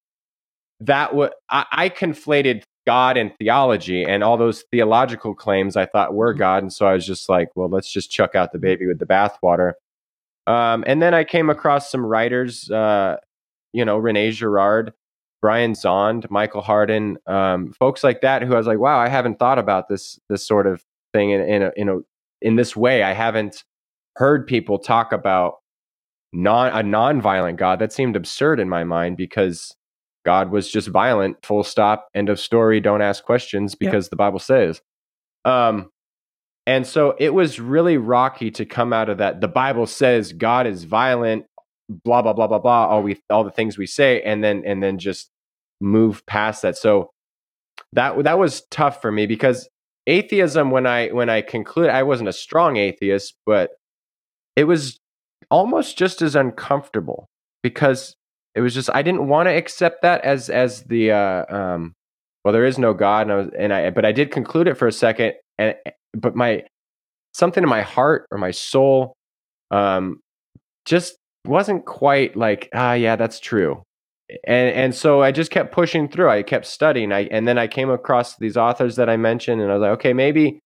[0.80, 6.14] that what I, I conflated God and theology and all those theological claims I thought
[6.14, 8.88] were God, and so I was just like, well, let's just chuck out the baby
[8.88, 9.74] with the bathwater.
[10.48, 13.18] Um, and then I came across some writers, uh,
[13.74, 14.94] you know, Rene Girard,
[15.42, 19.38] Brian Zahnd, Michael Hardin, um, folks like that, who I was like, wow, I haven't
[19.38, 20.82] thought about this this sort of
[21.14, 21.98] thing in in a, in a
[22.42, 23.04] in this way.
[23.04, 23.66] I haven't
[24.16, 25.56] heard people talk about
[26.32, 27.80] non a non-violent God.
[27.80, 29.76] That seemed absurd in my mind because
[30.28, 31.38] God was just violent.
[31.46, 32.10] Full stop.
[32.14, 32.82] End of story.
[32.82, 34.82] Don't ask questions because the Bible says.
[35.46, 35.90] Um,
[36.66, 39.40] and so it was really rocky to come out of that.
[39.40, 41.46] The Bible says God is violent,
[42.04, 42.88] blah blah blah blah blah.
[42.88, 45.30] All we all the things we say, and then and then just
[45.80, 46.76] move past that.
[46.76, 47.12] So
[47.94, 49.70] that that was tough for me because
[50.08, 50.72] atheism.
[50.72, 53.70] When I when I concluded, I wasn't a strong atheist, but
[54.58, 55.00] it was
[55.50, 57.30] almost just as uncomfortable
[57.64, 58.17] because
[58.58, 61.94] it was just I didn't want to accept that as as the uh, um,
[62.44, 64.74] well there is no God and I was and I but I did conclude it
[64.74, 65.76] for a second and
[66.16, 66.64] but my
[67.34, 69.14] something in my heart or my soul
[69.70, 70.22] um,
[70.86, 73.84] just wasn't quite like ah yeah that's true.
[74.48, 77.68] And and so I just kept pushing through I kept studying I and then I
[77.68, 80.60] came across these authors that I mentioned and I was like okay maybe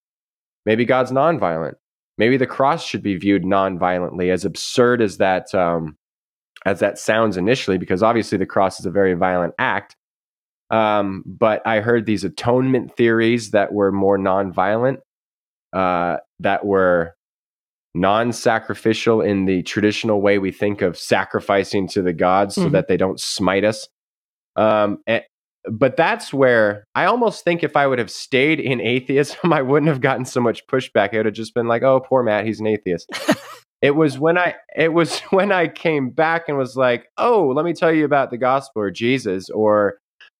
[0.65, 1.73] maybe God's nonviolent.
[2.17, 5.97] Maybe the cross should be viewed non-violently as absurd as that um,
[6.65, 9.95] as that sounds initially because obviously the cross is a very violent act
[10.69, 15.00] um, but i heard these atonement theories that were more non-violent
[15.74, 17.13] uh, that were
[17.93, 22.71] non-sacrificial in the traditional way we think of sacrificing to the gods so Mhm.
[22.71, 23.88] that they don't smite us.
[24.56, 25.26] Um, a-
[25.69, 29.89] but that's where I almost think if I would have stayed in atheism, I wouldn't
[29.89, 31.13] have gotten so much pushback.
[31.13, 33.10] It would have just been like, "Oh, poor Matt, he's an atheist."
[33.81, 37.65] it was when I it was when I came back and was like, "Oh, let
[37.65, 39.97] me tell you about the gospel or Jesus or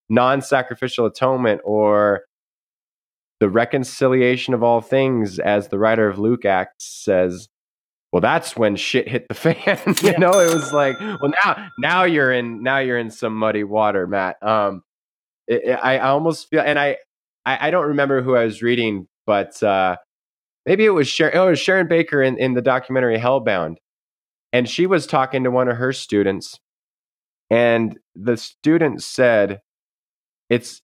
[0.10, 2.21] non-sacrificial atonement or
[3.39, 7.47] the reconciliation of all things as the writer of Luke Acts says."
[8.12, 9.80] Well, that's when shit hit the fan.
[10.01, 10.17] you Yeah.
[10.17, 14.06] know, it was like, well, now now you're in now you're in some muddy water,
[14.06, 14.36] Matt.
[14.43, 14.84] Um,
[15.47, 16.97] it, it- I, I almost feel, and I,
[17.45, 19.95] I I don't remember who I was reading, but uh,
[20.65, 21.38] maybe it was Sharon.
[21.38, 23.78] Oh, it was Sharon Baker in, in the documentary Hellbound,
[24.54, 26.60] and she was talking to one of her students,
[27.50, 29.62] and the student said,
[30.50, 30.82] "It's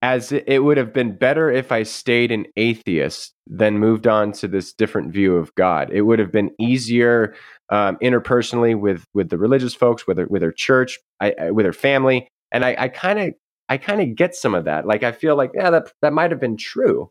[0.00, 4.46] as it, would have been better if I stayed an atheist than moved on to
[4.46, 5.90] this different view of God.
[5.92, 7.34] It would have been easier
[7.70, 11.66] um, interpersonally with with the religious folks, with her, with her church, I, I, with
[11.66, 13.34] her family, and I kind of
[13.68, 14.86] I kind of get some of that.
[14.86, 17.10] Like I feel like yeah, that that might have been true.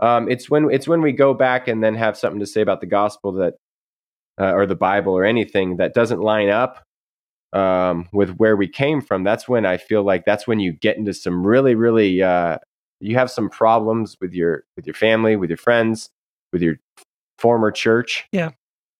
[0.00, 2.80] Um, it's when it's when we go back and then have something to say about
[2.80, 3.54] the gospel that
[4.40, 6.84] uh, or the Bible or anything that doesn't line up
[7.52, 9.24] um, with where we came from.
[9.24, 12.58] That's when I feel like that's when you get into some really really uh,
[13.00, 16.10] you have some problems with your with your family, with your friends,
[16.52, 16.76] with your
[17.38, 18.26] former church.
[18.32, 18.50] Yeah.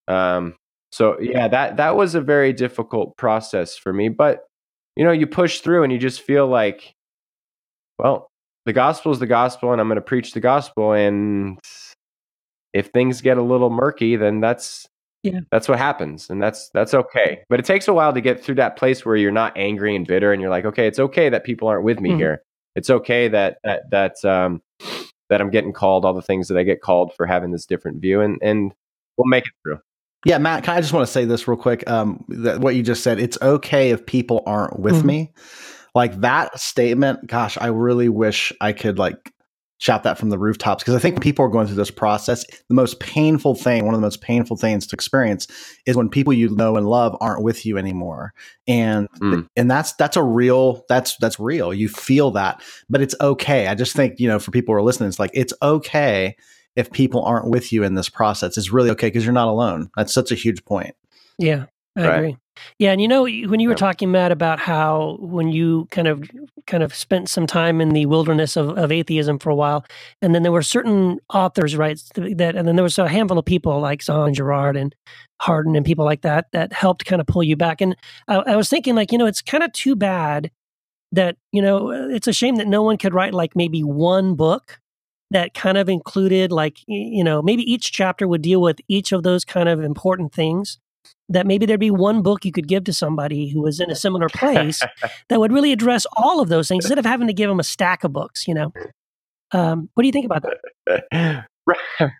[0.08, 0.56] Um,
[0.90, 4.46] so yeah, that that was a very difficult process for me, but
[4.96, 6.94] you know, you push through and you just feel like,
[7.98, 8.27] well,
[8.68, 10.92] the gospel is the gospel, and I'm going to preach the gospel.
[10.92, 11.58] And
[12.74, 14.86] if things get a little murky, then that's
[15.22, 15.40] Yeah.
[15.50, 17.40] that's what happens, and that's that's okay.
[17.48, 20.06] But it takes a while to get through that place where you're not angry and
[20.06, 22.16] bitter, and you're like, okay, it's okay that people aren't with me Mhm.
[22.18, 22.42] here.
[22.76, 24.60] It's okay that that that um,
[25.30, 28.00] that I'm getting called all the things that I get called for having this different
[28.02, 28.72] view, and and
[29.16, 29.78] we'll make it through.
[30.26, 31.88] Yeah, Matt, can I just want to say this real quick?
[31.88, 35.04] Um, that what you just said, it's okay if people aren't with Mhm.
[35.04, 35.32] me.
[35.98, 39.32] Like that statement, gosh, I really wish I could like
[39.78, 42.44] shout that from the rooftops because I think people are going through this process.
[42.68, 45.48] The most painful thing, one of the most painful things to experience
[45.86, 48.32] is when people you know and love aren't with you anymore.
[48.68, 49.48] And Mm.
[49.56, 51.74] and that's that's a real that's that's real.
[51.74, 53.66] You feel that, but it's okay.
[53.66, 56.36] I just think, you know, for people who are listening, it's like it's okay
[56.76, 58.56] if people aren't with you in this process.
[58.56, 59.90] It's really okay because you're not alone.
[59.96, 60.94] That's such a huge point.
[61.38, 61.64] Yeah,
[61.96, 62.16] I Right.
[62.18, 62.36] agree.
[62.78, 66.22] Yeah, and you know when you were talking, Matt, about how when you kind of
[66.66, 69.84] kind of spent some time in the wilderness of, of atheism for a while,
[70.22, 73.44] and then there were certain authors, right, that, and then there was a handful of
[73.44, 74.94] people like Zahnd Girard and
[75.40, 77.80] Hardin and people like that that helped kind of pull you back.
[77.80, 80.50] And I, I was thinking, like, you know, it's kind of too bad
[81.12, 84.34] that you know uh, it's a shame that no one could write like maybe one
[84.34, 84.80] book
[85.30, 89.22] that kind of included like you know maybe each chapter would deal with each of
[89.22, 90.78] those kind of important things
[91.28, 93.96] that maybe there'd be one book you could give to somebody who was in a
[93.96, 94.80] similar place
[95.28, 97.64] that would really address all of those things instead of having to give them a
[97.64, 98.72] stack of books you know
[99.52, 100.44] um, what do you think about
[100.86, 101.46] that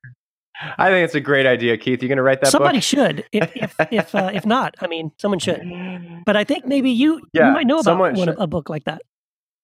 [0.77, 2.03] I think it's a great idea, Keith.
[2.03, 2.83] You're going to write that somebody book?
[2.83, 5.63] should if if if, uh, if not i mean someone should
[6.27, 9.03] but i think maybe you Yeah, you might know about one, a book like that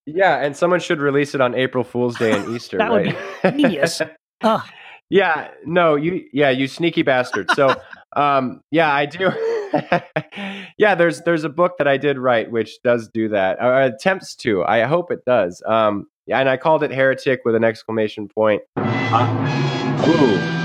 [0.06, 2.78] Yeah, and someone should release it on April Fool's Day and Easter.
[2.78, 3.56] That would right?
[3.56, 4.02] be genius.
[4.42, 4.70] Ah,
[5.10, 7.50] yeah, no, you, yeah, you sneaky bastard.
[7.50, 7.80] So,
[8.16, 9.30] um, yeah, I do.
[10.78, 13.58] yeah, there's there's a book that I did write which does do that.
[13.60, 14.64] Or attempts to.
[14.64, 15.62] I hope it does.
[15.66, 18.62] Um, yeah, and I called it heretic with an exclamation point.
[18.76, 20.64] Uh, ooh.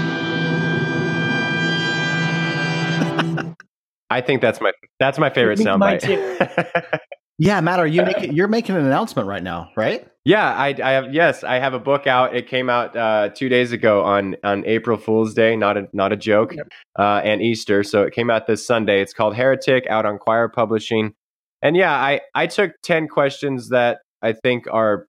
[4.11, 6.99] I think that's my that's my favorite soundbite.
[7.41, 10.05] Yeah, Matt, are you making you're making an announcement right now, right?
[10.25, 11.13] Yeah, I, I have.
[11.13, 12.35] Yes, I have a book out.
[12.35, 15.55] It came out uh, two days ago on on April Fool's Day.
[15.55, 16.53] Not a not a joke.
[16.97, 17.81] Uh, and Easter.
[17.83, 19.01] So it came out this Sunday.
[19.01, 21.13] It's called Heretic, out on Quoir Publishing.
[21.61, 25.07] And yeah, I I took ten questions that I think are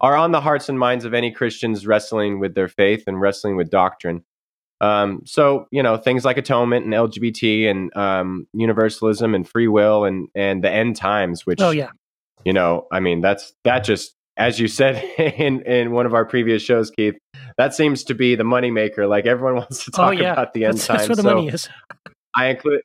[0.00, 3.56] are on the hearts and minds of any Christians wrestling with their faith and wrestling
[3.56, 4.24] with doctrine.
[4.82, 10.04] Um, so you know things like atonement and LGBT and um, universalism and free will
[10.04, 11.90] and and the end times, which oh yeah.
[12.44, 16.24] you know i mean that's that just as you said in in one of our
[16.24, 17.14] previous shows keith
[17.58, 19.08] that seems to be the moneymaker.
[19.08, 20.32] Like everyone wants to talk oh yeah.
[20.32, 20.98] about the end that's, times.
[21.00, 21.68] that's where the so money is.
[22.34, 22.82] I include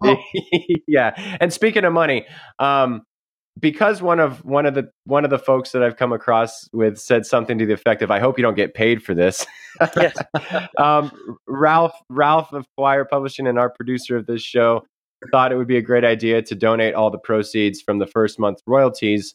[0.00, 0.22] Well-
[0.86, 1.36] yeah.
[1.40, 2.26] And speaking of money
[2.58, 3.02] um
[3.60, 6.98] because one of one of the one of the folks that I've come across with
[6.98, 9.46] said something to the effect of, "I hope you don't get paid for this."
[9.96, 10.16] Yes.
[10.78, 11.12] um,
[11.46, 14.84] Ralph Ralph of Quoir Publishing and our producer of this show
[15.30, 18.38] thought it would be a great idea to donate all the proceeds from the first
[18.38, 19.34] month royalties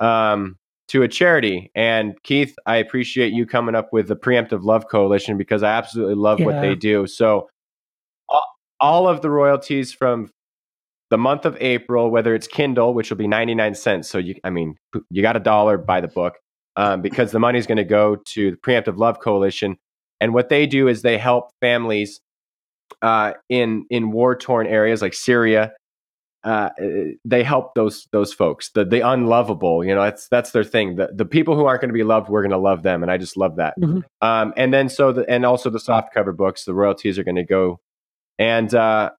[0.00, 0.56] um,
[0.88, 1.70] to a charity.
[1.74, 6.16] And Keith, I appreciate you coming up with the Preemptive Love Coalition because I absolutely
[6.16, 7.06] love what they do.
[7.06, 7.48] So,
[8.80, 10.28] all of the royalties from
[11.12, 14.08] the month of April, whether it's Kindle, which will be 99 cents.
[14.08, 14.76] So, you, I mean,
[15.10, 16.38] you got a dollar, buy the book
[16.76, 19.76] um, because the money is going to go to the Preemptive Love Coalition.
[20.22, 22.22] And what they do is they help families
[23.02, 25.74] uh, in in war torn areas like Syria.
[26.44, 26.70] Uh,
[27.26, 29.84] they help those those folks, the the unlovable.
[29.84, 30.96] You know, that's that's their thing.
[30.96, 33.12] The the people who aren't going to be loved, we're going to love them, and
[33.12, 33.74] I just love that.
[33.78, 34.02] Mhm.
[34.22, 37.36] Um, and then so the, and also the soft cover books, the royalties are going
[37.36, 37.80] to go.
[38.38, 39.10] And uh,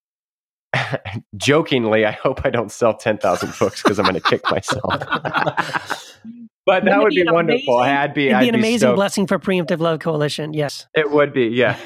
[1.37, 4.83] jokingly, I hope I don't sell ten thousand books because I'm going to kick myself.
[6.65, 7.79] but that would be be wonderful.
[7.79, 8.95] amazing- I'd be It'd I'd be an be amazing stoked.
[8.95, 10.53] blessing for Preemptive Love Coalition.
[10.53, 10.87] Yes.
[10.95, 11.77] It would be, yeah.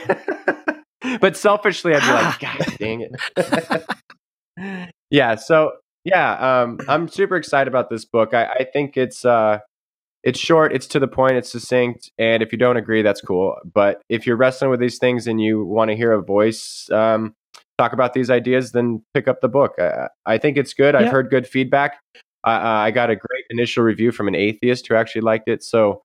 [1.19, 4.93] but selfishly, I'd be like, God dang it.
[5.09, 5.35] yeah.
[5.35, 5.71] So
[6.03, 8.33] yeah, um, I'm super excited about this book.
[8.33, 9.59] I, I think it's uh,
[10.23, 13.55] it's short, it's to the point, it's succinct, and if you don't agree, that's cool.
[13.71, 17.35] But if you're wrestling with these things and you want to hear a voice um,
[17.77, 19.73] talk about these ideas, then pick up the book.
[19.79, 20.95] I, I think it's good.
[20.95, 21.99] I've heard good feedback.
[22.43, 25.63] I I I got a great initial review from an atheist who actually liked it.
[25.63, 26.01] So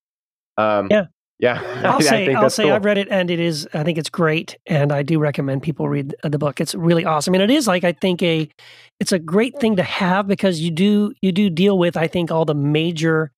[0.59, 1.07] um, Yeah.
[1.39, 2.73] yeah, I'll I say, think I'll that's say, cool.
[2.73, 3.69] I've read it, and it is.
[3.73, 6.61] I think it's great, and I do recommend people read the book.
[6.61, 8.49] It's really awesome, and it is like I think a,
[9.01, 12.31] it's a great thing to have because you do you do deal with I think
[12.31, 13.31] all the major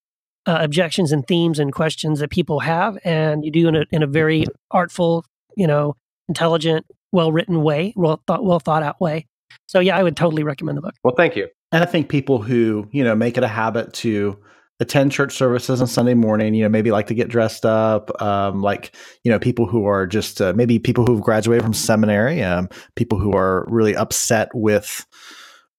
[0.47, 4.03] uh, objections and themes and questions that people have, and you do in a in
[4.03, 5.25] a very artful,
[5.57, 5.95] you know,
[6.29, 9.27] intelligent, well written way, well thought well thought out way.
[9.67, 10.95] So yeah, I would totally recommend the book.
[11.03, 11.49] Well, thank you.
[11.73, 14.39] And I think people who, you know, make it a habit to
[14.81, 18.61] attend church services on Sunday morning, you know, maybe like to get dressed up, um,
[18.61, 22.69] like, you know, people who are just uh, maybe people who've graduated from seminary, um,
[22.97, 25.07] people who are really upset with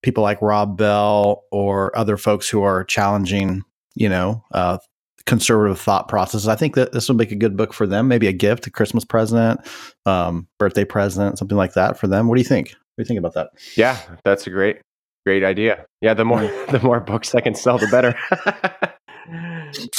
[0.02, 3.64] people like Rob Bell or other folks who are challenging,
[3.96, 4.78] you know, uh,
[5.26, 6.48] conservative thought processes.
[6.48, 8.72] I think that this would make a good book for them, maybe a gift, a
[8.72, 9.60] Christmas present,
[10.06, 12.28] um, birthday present, something like that for them.
[12.28, 12.70] What do you think?
[12.70, 13.50] What do you think about that?
[13.76, 14.82] Yeah, that's a great,
[15.26, 15.86] great idea.
[16.02, 18.16] Yeah, the more the more books I can sell, the better.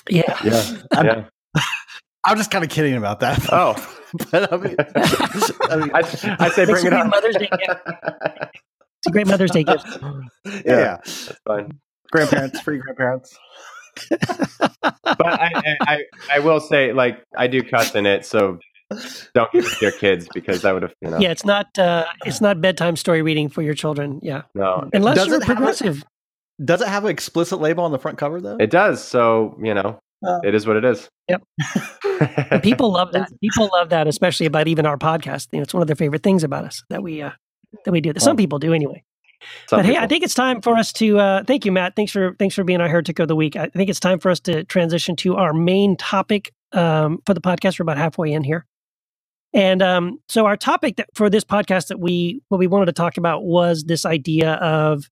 [0.08, 0.38] Yeah.
[0.44, 0.76] Yeah.
[0.92, 1.24] I'm, yeah.
[2.24, 3.44] I'm just kind of kidding about that.
[3.52, 3.74] Oh,
[4.30, 7.10] but I mean, I mean, I, I say bring it a on.
[7.10, 7.80] Mother's Day gift.
[7.84, 9.84] It's a great Mother's Day gift.
[10.44, 11.80] yeah, yeah, that's fine.
[12.12, 13.36] grandparents, free grandparents.
[14.10, 15.98] But I, I, I,
[16.34, 18.58] I will say, like, I do cuss in it, so
[19.34, 21.66] don't give it to your kids because that would have, you know, Yeah, it's not
[21.78, 24.20] uh, it's not bedtime story reading for your children.
[24.22, 26.04] Yeah, no, unless Does you're it have progressive.
[26.64, 28.56] Does it have an explicit label on the front cover though?
[28.58, 29.02] it does.
[29.02, 30.40] So you know, Oh.
[30.42, 31.08] it is what it is.
[31.28, 31.42] Yep.
[32.62, 33.28] People love that.
[33.40, 35.48] People love that, especially about even our podcast.
[35.52, 37.32] You know, it's one of their favorite things about us that we uh,
[37.84, 38.12] that we do.
[38.14, 39.04] That some people do anyway.
[39.68, 41.18] Some but hey, I think it's time for us to.
[41.18, 41.96] Uh, thank you, Matt.
[41.96, 43.56] Thanks for thanks for being our heretic of the week.
[43.56, 47.40] I think it's time for us to transition to our main topic um, for the
[47.40, 47.78] podcast.
[47.78, 48.66] We're about halfway in here,
[49.52, 52.92] and um, so our topic that, for this podcast that we what we wanted to
[52.92, 55.08] talk about was this idea of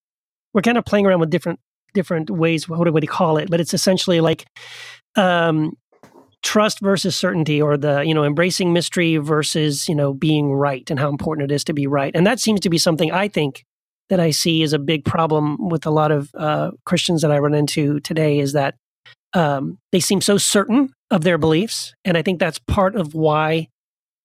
[0.53, 1.61] we're kind of playing around with different
[1.95, 2.69] different ways.
[2.69, 3.51] What do we call it?
[3.51, 4.47] But it's essentially like
[5.17, 5.77] um,
[6.43, 10.99] trust versus certainty, or the you know embracing mystery versus you know being right, and
[10.99, 12.15] how important it is to be right.
[12.15, 13.65] And that seems to be something I think
[14.11, 17.39] that I see is a big problem with a lot of uh, Christians that I
[17.39, 18.77] run into today is that
[19.33, 23.69] um, they seem so certain of their beliefs, and I think that's part of why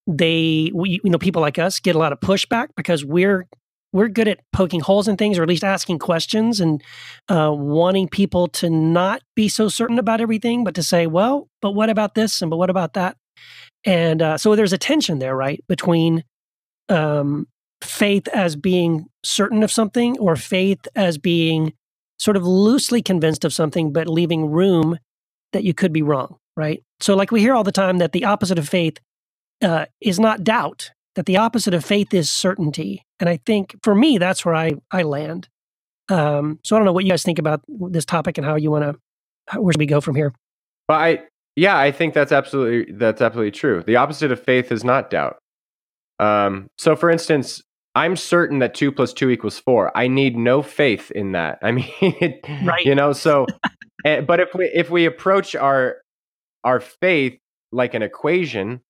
[0.06, 3.46] they, we, you know, people like us get a lot of pushback because we're
[3.92, 6.80] we're good at poking holes in things, or at least asking questions and
[7.28, 11.72] uh, wanting people to not be so certain about everything, but to say, well, but
[11.72, 13.16] what about this, and but what about that,
[13.84, 16.22] and uh, so there's a tension there, right, between
[16.88, 17.48] um,
[17.82, 21.72] faith as being certain of something or faith as being
[22.18, 24.98] sort of loosely convinced of something but leaving room
[25.52, 28.24] that you could be wrong right so like we hear all the time that the
[28.24, 28.98] opposite of faith
[29.62, 33.94] uh, is not doubt that the opposite of faith is certainty and i think for
[33.94, 35.48] me that's where i i land
[36.10, 38.70] um, so i don't know what you guys think about this topic and how you
[38.70, 40.32] want to where should we go from here
[40.88, 41.22] But I,
[41.56, 43.82] yeah, I think that's absolutely that's absolutely true.
[43.86, 45.38] The opposite of faith is not doubt.
[46.20, 47.62] Um, so, for instance,
[47.94, 49.96] I'm certain that two plus two equals four.
[49.96, 51.58] I need no faith in that.
[51.62, 52.84] I mean, it, Right.
[52.84, 53.12] you know.
[53.12, 53.46] So,
[54.04, 55.96] eh, but if we if we approach our
[56.64, 57.38] our faith
[57.72, 58.80] like an equation,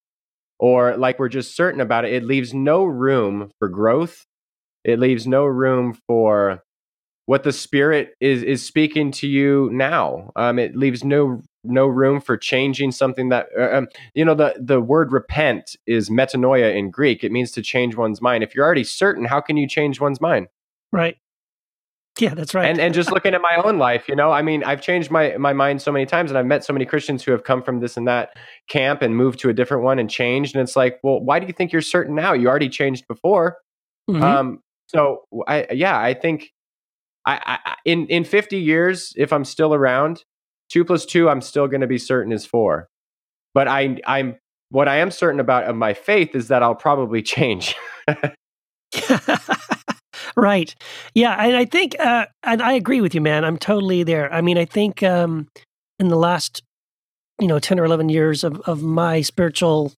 [0.58, 4.26] or like we're just certain about it, it leaves no room for growth.
[4.84, 6.62] It leaves no room for
[7.26, 10.30] what the spirit is is speaking to you now.
[10.36, 14.54] Um, it leaves no no room for changing something that uh, um, you know the
[14.58, 17.22] the word repent is metanoia in Greek.
[17.22, 18.42] It means to change one's mind.
[18.42, 20.48] If you're already certain, how can you change one's mind?
[20.92, 21.16] right
[22.18, 22.68] Yeah, that's right.
[22.68, 25.36] And and just looking at my own life, you know, I mean, I've changed my
[25.36, 27.80] my mind so many times, and I've met so many Christians who have come from
[27.80, 28.36] this and that
[28.68, 30.54] camp and moved to a different one and changed.
[30.54, 32.32] And it's like, well, why do you think you're certain now?
[32.32, 33.58] You already changed before.
[34.08, 34.22] Mhm.
[34.22, 36.50] Um, so I yeah, I think
[37.24, 40.24] I, I in in 50 years, if I'm still around,
[40.70, 42.88] two plus two, I'm still going to be certain is four.
[43.54, 44.36] But I I'm
[44.70, 47.74] what I am certain about of my faith is that I'll probably change.
[50.36, 50.74] right.
[51.14, 53.44] Yeah, and I think, uh, and I agree with you, man.
[53.44, 54.32] I'm totally there.
[54.32, 55.48] I mean, I think um,
[55.98, 56.62] in the last,
[57.40, 59.92] you know, ten or eleven years of of my spiritual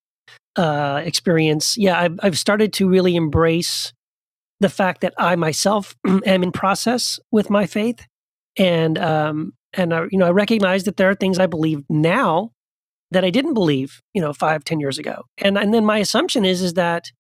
[0.57, 3.93] uh, experience, yeah, I've I've started to really embrace
[4.61, 8.07] the fact that I myself am in process with my faith,
[8.57, 12.51] and um, and I, you know, I recognize that there are things I believe now
[13.11, 16.45] that I didn't believe, you know, five, ten years ago, and and then my assumption
[16.45, 17.11] is is that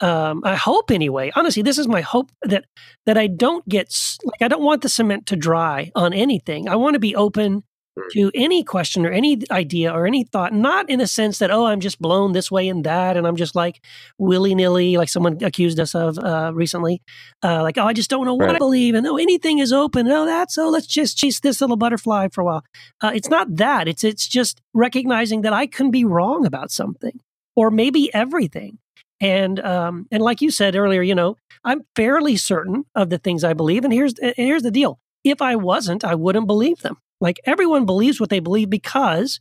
[0.00, 1.32] um, I hope anyway.
[1.34, 2.64] Honestly, this is my hope that
[3.06, 3.94] that I don't get
[4.24, 6.68] like I don't want the cement to dry on anything.
[6.68, 7.64] I want to be open
[8.12, 11.66] to any question or any idea or any thought, not in a sense that oh
[11.66, 13.84] I'm just blown this way and that, and I'm just like
[14.18, 17.02] willy nilly, like someone accused us of uh, recently,
[17.42, 20.08] uh, like oh I just don't know what I believe, and oh anything is open.
[20.08, 22.64] Oh that's oh let's just chase this little butterfly for a while.
[23.00, 23.88] Uh, it's not that.
[23.88, 27.20] It's it's just recognizing that I can be wrong about something
[27.56, 28.78] or maybe everything.
[29.20, 33.42] And um, and like you said earlier, you know, I'm fairly certain of the things
[33.42, 33.84] I believe.
[33.84, 36.98] And here's and here's the deal: if I wasn't, I wouldn't believe them.
[37.20, 39.40] Like everyone believes what they believe because,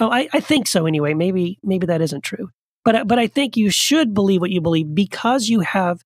[0.00, 1.14] oh, I, I think so anyway.
[1.14, 2.50] Maybe maybe that isn't true,
[2.84, 6.02] but I- but I think you should believe what you believe because you have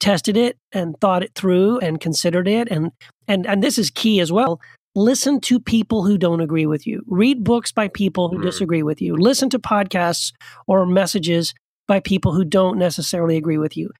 [0.00, 2.68] tested it and thought it through and considered it.
[2.70, 2.92] And
[3.28, 4.60] and and this is key as well.
[4.96, 7.02] Listen to people who don't agree with you.
[7.08, 8.42] Read books by people who Mm.
[8.42, 9.16] disagree with you.
[9.16, 10.32] Listen to podcasts
[10.68, 11.52] or messages
[11.88, 13.90] by people who don't necessarily agree with you.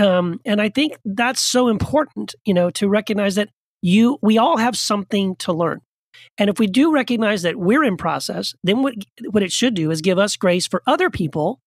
[0.00, 3.50] Um, and i think that's so important you know to recognize that
[3.80, 5.82] you we all have something to learn
[6.38, 8.94] and if we do recognize that we're in process then what
[9.30, 11.60] what it should do is give us grace for other people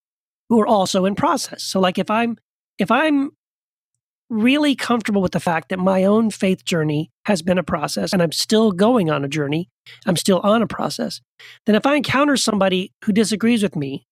[0.50, 1.64] who are also in process.
[1.64, 2.38] So like if i'm
[2.78, 3.32] if i'm
[4.30, 8.22] really comfortable with the fact that my own faith journey has been a process and
[8.22, 9.70] I'm still going on a journey,
[10.06, 11.22] I'm still on a process,
[11.66, 14.06] then if I encounter somebody who disagrees with me,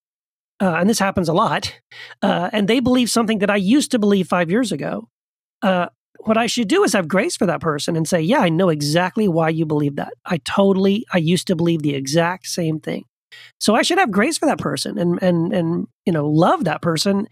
[0.62, 1.78] uh, and this happens a lot,
[2.22, 5.10] uh, and they believe something that I used to believe five years ago,
[5.62, 5.88] uh,
[6.20, 8.70] what I should do is have grace for that person and say, Yeah, I know
[8.70, 10.14] exactly why you believe that.
[10.26, 13.06] I totally, I used to believe the exact same thing.
[13.60, 16.82] So I should have grace for that person and and and you know love that
[16.82, 17.28] person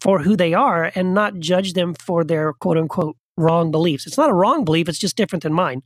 [0.00, 4.06] for who they are and not judge them for their quote unquote wrong beliefs.
[4.06, 5.82] It's not a wrong belief, it's just different than mine.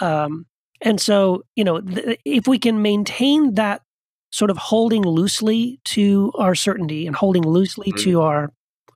[0.00, 0.46] Um,
[0.80, 3.82] and so, you know, th- if we can maintain that
[4.30, 8.52] sort of holding loosely to our certainty and holding loosely to our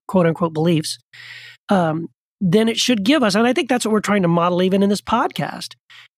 [0.07, 0.99] quote unquote beliefs,
[1.69, 2.09] um,
[2.43, 4.83] then it should give us, and I think that's what we're trying to model even
[4.83, 5.77] in this podcast,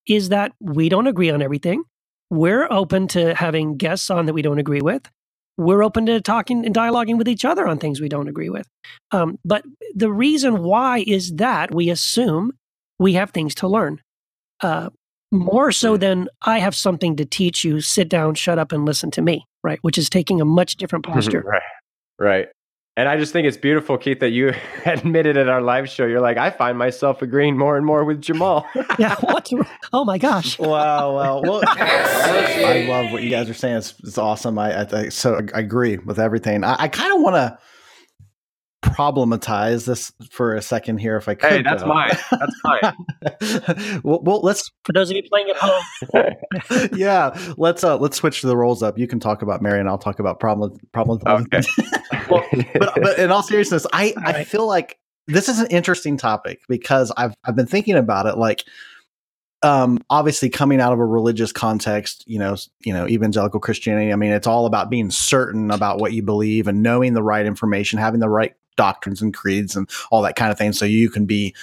[0.08, 1.84] is that we don't agree on everything.
[2.30, 5.08] We're open to having guests on that we don't agree with
[5.56, 8.66] we're open to talking and dialoguing with each other on things we don't agree with.
[9.12, 9.64] Um, but
[9.94, 12.52] the reason why is that we assume
[12.98, 14.00] we have things to learn.
[14.60, 14.90] Uh,
[15.30, 19.10] more so than I have something to teach you, sit down, shut up, and listen
[19.12, 19.78] to me, right?
[19.82, 21.42] Which is taking a much different posture.
[21.46, 21.62] right.
[22.18, 22.48] Right.
[22.96, 24.54] And I just think it's beautiful, Keith, that you
[24.86, 26.06] admitted at our live show.
[26.06, 28.66] You're like, I find myself agreeing more and more with Jamal.
[28.98, 29.16] yeah.
[29.16, 29.50] What?
[29.92, 30.58] Oh my gosh.
[30.58, 33.78] Wow, well, well I love what you guys are saying.
[33.78, 34.58] It's, it's awesome.
[34.58, 36.62] I, I, I so I agree with everything.
[36.62, 37.58] I, I kind of want to
[38.94, 41.50] problematize this for a second here, if I could.
[41.50, 41.88] hey, that's though.
[41.88, 42.16] mine.
[42.30, 44.00] That's mine.
[44.04, 48.42] well, well, let's For those of you playing at home, yeah, let's uh let's switch
[48.42, 48.98] the roles up.
[48.98, 51.20] You can talk about Mary, and I'll talk about problem problem.
[51.26, 51.62] Okay.
[52.30, 52.44] well,
[52.78, 54.46] but but in all seriousness, I I right.
[54.46, 58.38] feel like this is an interesting topic because I've I've been thinking about it.
[58.38, 58.64] Like,
[59.62, 64.12] um, obviously coming out of a religious context, you know, you know, evangelical Christianity.
[64.12, 67.46] I mean, it's all about being certain about what you believe and knowing the right
[67.46, 71.10] information, having the right doctrines and creeds and all that kind of thing, so you
[71.10, 71.54] can be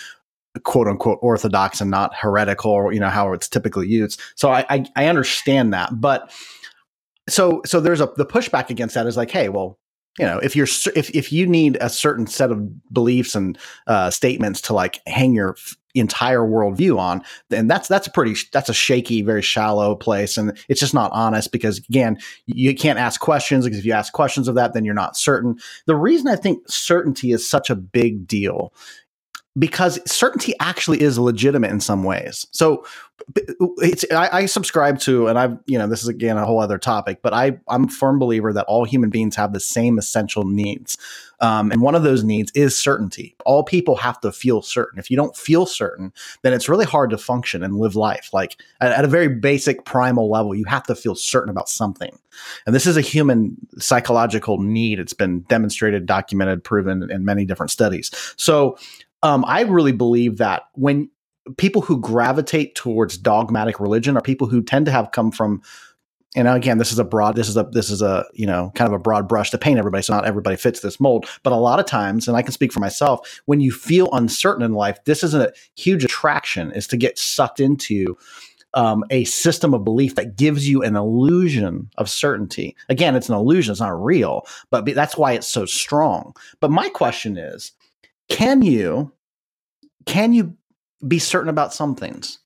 [0.64, 4.20] quote unquote orthodox and not heretical or you know how it's typically used.
[4.36, 6.00] So I, I i understand that.
[6.00, 6.32] But
[7.30, 9.80] so so there's a the pushback against that is like hey well
[10.20, 13.58] you know if you're if if you need a certain set of beliefs and
[13.88, 15.56] uh statements to like hang your
[16.00, 20.58] entire worldview on then that's that's a pretty that's a shaky very shallow place and
[20.70, 24.48] it's just not honest because again you can't ask questions because if you ask questions
[24.48, 28.28] of that then you're not certain the reason i think certainty is such a big
[28.28, 28.74] deal
[29.58, 32.46] because certainty actually is legitimate in some ways.
[32.52, 32.86] So
[33.78, 36.78] it's I, I subscribe to, and I've you know this is again a whole other
[36.78, 40.44] topic, but I I'm a firm believer that all human beings have the same essential
[40.44, 40.98] needs,
[41.40, 43.36] um, and one of those needs is certainty.
[43.46, 45.00] All people have to feel certain.
[45.00, 48.30] If you don't feel certain, then it's really hard to function and live life.
[48.34, 52.18] Like at, at a very basic primal level, you have to feel certain about something,
[52.66, 55.00] and this is a human psychological need.
[55.00, 58.12] It's been demonstrated, documented, proven in many different studies.
[58.38, 58.78] So
[59.24, 61.10] um, I really believe that when
[61.58, 65.62] people who gravitate towards dogmatic religion are people who tend to have come from
[66.36, 68.88] and again this is a broad this is a this is a you know kind
[68.88, 71.58] of a broad brush to paint everybody so not everybody fits this mold but a
[71.58, 75.04] lot of times and i can speak for myself when you feel uncertain in life
[75.06, 78.18] this is a huge attraction is to get sucked into
[78.74, 82.76] um, a system of belief that gives you an illusion of certainty.
[82.90, 86.34] Again it's an illusion it's not real but that's why it's so strong.
[86.60, 87.74] But my question is
[88.30, 89.12] can you
[90.06, 90.56] can you
[91.08, 92.40] be certain about some things.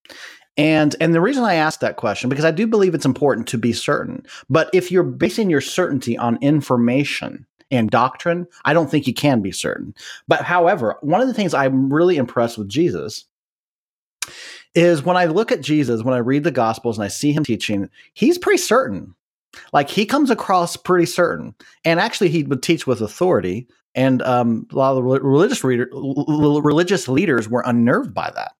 [0.57, 3.57] And and the reason I ask that question because I do believe it's important to
[3.57, 4.25] be certain.
[4.49, 9.41] But if you're basing your certainty on information and doctrine, I don't think you can
[9.41, 9.93] be certain.
[10.27, 13.25] But however, one of the things I'm really impressed with Jesus
[14.75, 17.43] is when I look at Jesus, when I read the gospels and I see him
[17.43, 19.15] teaching, he's pretty certain.
[19.73, 21.55] Like he comes across pretty certain.
[21.83, 25.89] And actually he would teach with authority and um, a lot of the religious reader,
[25.93, 28.53] religious leaders were unnerved by that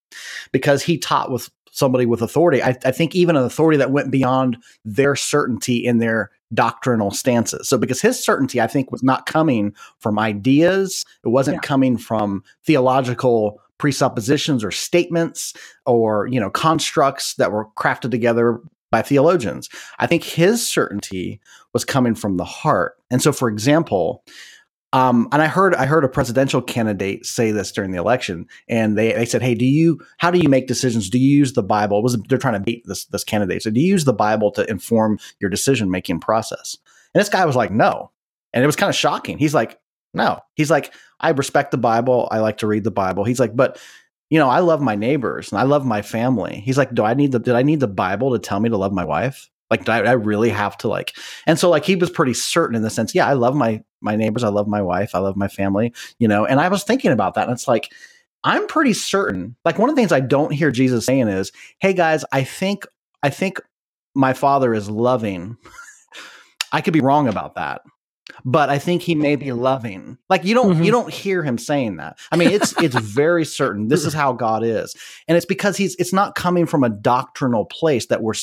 [0.52, 2.64] because he taught with somebody with authority.
[2.64, 7.68] I, I, think even an authority that went beyond their certainty in their doctrinal stances.
[7.68, 11.68] So because his certainty, I think, was not coming from ideas, it wasn't yeah.
[11.68, 15.54] coming from theological presuppositions or statements
[15.86, 19.70] or you know constructs that were crafted together by theologians.
[20.00, 21.42] I think his certainty
[21.74, 22.96] was coming from the heart.
[23.12, 24.24] And so, for example,
[24.96, 28.98] um, and I heard I heard a presidential candidate say this during the election, and
[28.98, 31.10] they, they said, "Hey, do you how do you make decisions?
[31.10, 33.62] Do you use the Bible?" It was they're trying to beat this this candidate?
[33.62, 36.78] So do you use the Bible to inform your decision making process?
[37.14, 38.12] And this guy was like, "No,"
[38.54, 39.38] and it was kind of shocking.
[39.38, 39.78] He's like,
[40.14, 42.30] "No," he's like, "I respect the Bible.
[42.32, 43.78] I like to read the Bible." He's like, "But."
[44.32, 46.64] You know, I love my neighbors and I love my family.
[46.66, 48.76] He's like, do I need the did I need the Bible to tell me to
[48.76, 49.52] love my wife?
[49.70, 51.16] Like, I, I, really have to like,
[51.46, 54.16] and so like he was pretty certain in the sense, yeah, I love my my
[54.16, 56.46] neighbors, I love my wife, I love my family, you know.
[56.46, 57.92] And I was thinking about that, and it's like,
[58.44, 59.58] I'm pretty certain.
[59.66, 62.86] Like one of the things I don't hear Jesus saying is, "Hey guys, I think
[63.22, 63.60] I think
[64.14, 65.58] my father is loving."
[66.72, 67.82] I could be wrong about that
[68.44, 70.18] but I think he may be loving.
[70.30, 70.84] Like you don't mm-hmm.
[70.84, 72.18] you don't hear him saying that.
[72.32, 74.96] I mean, it's it's very certain this is how God is,
[75.28, 78.34] and it's because he's it's not coming from a doctrinal place that we're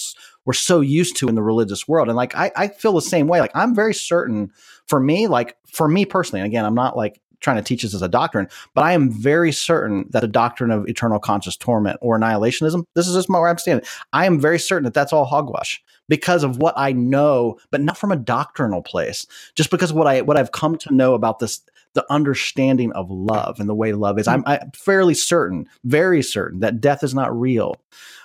[0.45, 2.09] we're so used to in the religious world.
[2.09, 3.41] And like I, I feel the same way.
[3.41, 4.53] Like I'm very certain
[4.87, 6.41] for me, like for me personally.
[6.41, 9.11] And again, I'm not like trying to teach this as a doctrine, but I am
[9.11, 13.49] very certain that the doctrine of eternal conscious torment or annihilationism, this is just where
[13.49, 13.87] I'm standing.
[14.13, 17.99] I am very certain that that's all hogwash because of what I know, but not
[17.99, 19.27] from a doctrinal place.
[19.55, 21.61] Just because what I what I've come to know about this
[21.95, 24.27] the understanding of love and the way love is.
[24.27, 24.33] Hmm.
[24.33, 27.77] I'm, I'm fairly certain, very certain that death is not real.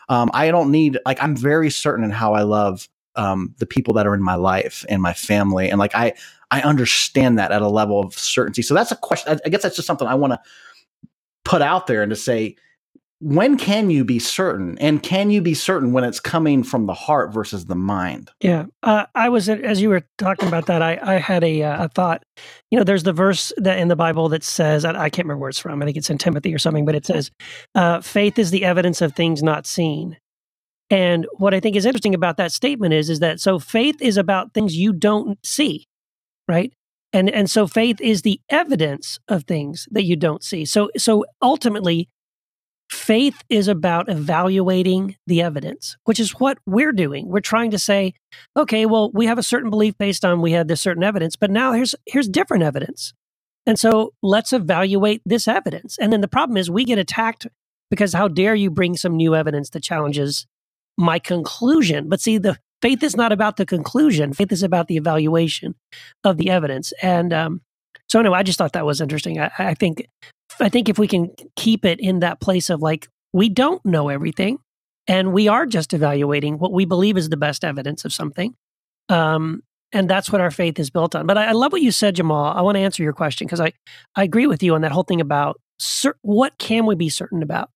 [0.10, 3.94] Um, I don't need like I'm very certain in how I love um, the people
[3.96, 6.14] that are in my life and my family, and like I
[6.52, 8.62] I understand that at a level of certainty.
[8.62, 9.40] So that's a question.
[9.46, 10.40] I guess that's just something I want to
[11.44, 12.56] put out there and to say
[13.20, 14.78] when can you be certain?
[14.80, 18.32] And can you be certain when it's coming from the heart versus the mind?
[18.42, 21.86] Yeah uh, i was as you were talking about that i, I had a, uh,
[21.86, 22.24] a thought.
[22.72, 25.42] You know there's the verse that in the bible that says i, I can't remember
[25.42, 27.32] where it's from i think it's in timothy or something but it says
[27.76, 30.18] uh, faith is the evidence of things not seen.
[30.90, 34.18] And what i think is interesting about that statement is is that so faith is
[34.18, 35.86] about things you don't see
[36.48, 36.74] right?
[37.14, 40.66] And and so faith is the evidence of things that you don't see.
[40.66, 42.10] So so ultimately
[42.90, 47.28] Faith is about evaluating the evidence, which is what we're doing.
[47.28, 48.14] We're trying to say,
[48.56, 51.52] okay, well, we have a certain belief based on we had this certain evidence, but
[51.52, 53.14] now here's here's different evidence.
[53.66, 55.98] And so let's evaluate this evidence.
[56.00, 57.46] And then the problem is we get attacked
[57.92, 60.48] because how dare you bring some new evidence that challenges
[60.98, 62.08] my conclusion?
[62.08, 64.32] But see, the faith is not about the conclusion.
[64.32, 65.76] Faith is about the evaluation
[66.24, 66.94] of the evidence.
[67.02, 67.62] And um,
[68.08, 69.40] so anyway, I just thought that was interesting.
[69.40, 70.08] I, I think
[70.60, 74.10] I think if we can keep it in that place of like, we don't know
[74.10, 74.60] everything
[75.08, 78.56] and we are just evaluating what we believe is the best evidence of something.
[79.10, 79.62] Um,
[79.94, 81.26] and that's what our faith is built on.
[81.26, 82.46] But I, I love what you said, Jamal.
[82.58, 83.72] I want to answer your question because I,
[84.16, 87.42] I agree with you on that whole thing about cer- what can we be certain
[87.42, 87.70] about.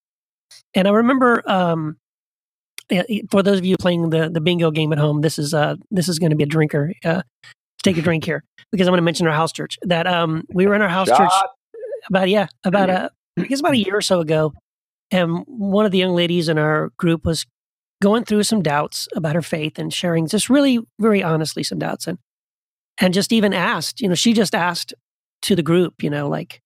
[0.74, 1.98] And I remember um,
[3.30, 6.10] for those of you playing the the bingo game at home, this is uh this
[6.10, 6.92] is going to be a drinker.
[7.06, 7.22] Uh,
[7.84, 9.78] take a drink here because I'm going to mention our house church.
[9.84, 11.18] That um we were in our house Shot.
[11.18, 11.32] church
[12.08, 14.54] about yeah about a I guess about a year or so ago,
[15.10, 17.46] and one of the young ladies in our group was
[18.02, 22.08] going through some doubts about her faith and sharing just really, very honestly some doubts
[22.08, 22.18] and
[23.00, 24.94] and just even asked, you know, she just asked
[25.44, 26.62] to the group, you know, like,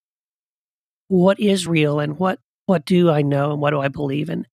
[1.07, 4.47] what is real and what what do I know and what do I believe in?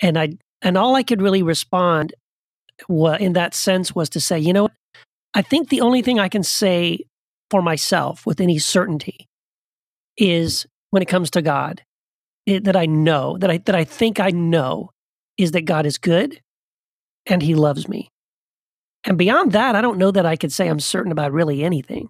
[0.00, 0.30] And I
[0.62, 2.14] and all I could really respond
[2.88, 4.68] in that sense was to say, you know,
[5.34, 7.00] I think the only thing I can say
[7.50, 9.27] for myself with any certainty
[10.18, 11.82] is when it comes to God,
[12.46, 14.90] it, that I know that I that I think I know
[15.36, 16.40] is that God is good
[17.26, 18.10] and He loves me.
[19.04, 22.08] And beyond that, I don't know that I could say I'm certain about really anything.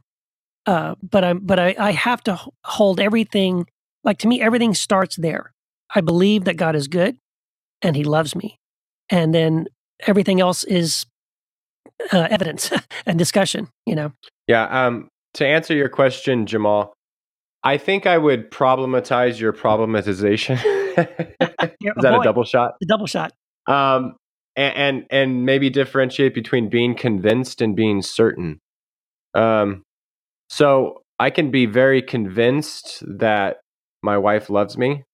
[0.66, 3.66] Uh, but I'm but I, I have to hold everything
[4.04, 5.52] like to me everything starts there.
[5.94, 7.16] I believe that God is good
[7.82, 8.59] and He loves me,
[9.11, 9.66] and then
[10.06, 11.06] everything else is
[12.12, 12.70] uh, evidence
[13.06, 13.68] and discussion.
[13.86, 14.12] You know.
[14.46, 14.64] Yeah.
[14.64, 15.09] Um.
[15.34, 16.94] To answer your question, Jamal,
[17.64, 20.54] I think I would problematize your problematization.
[20.98, 22.74] Is that a double shot?
[22.80, 23.32] The double shot.
[23.66, 24.16] Um,
[24.56, 28.61] and, and, and maybe differentiate between being convinced and being certain.
[29.34, 29.82] Um,
[30.48, 33.59] so I can be very convinced that
[34.02, 35.04] my wife loves me,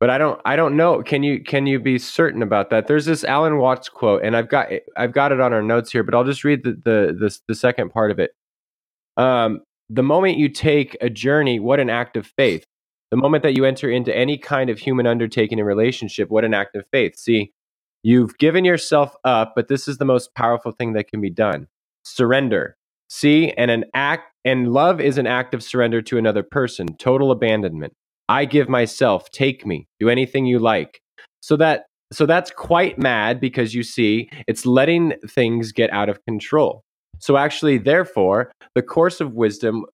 [0.00, 0.40] but I don't.
[0.44, 1.02] I don't know.
[1.02, 2.88] Can you can you be certain about that?
[2.88, 6.02] There's this Alan Watts quote, and I've got I've got it on our notes here,
[6.02, 8.32] but I'll just read the the the, the second part of it.
[9.16, 12.64] Um, the moment you take a journey, what an act of faith.
[13.10, 16.54] The moment that you enter into any kind of human undertaking and relationship, what an
[16.54, 17.16] act of faith.
[17.16, 17.52] See,
[18.02, 21.68] you've given yourself up, but this is the most powerful thing that can be done.
[22.04, 22.76] Surrender.
[23.08, 27.30] See, and an act and love is an act of surrender to another person, total
[27.30, 27.92] abandonment.
[28.28, 31.00] I give myself, take me, do anything you like.
[31.40, 36.24] So that so that's quite mad because you see, it's letting things get out of
[36.24, 36.83] control.
[37.18, 39.84] So actually, therefore, the course of wisdom,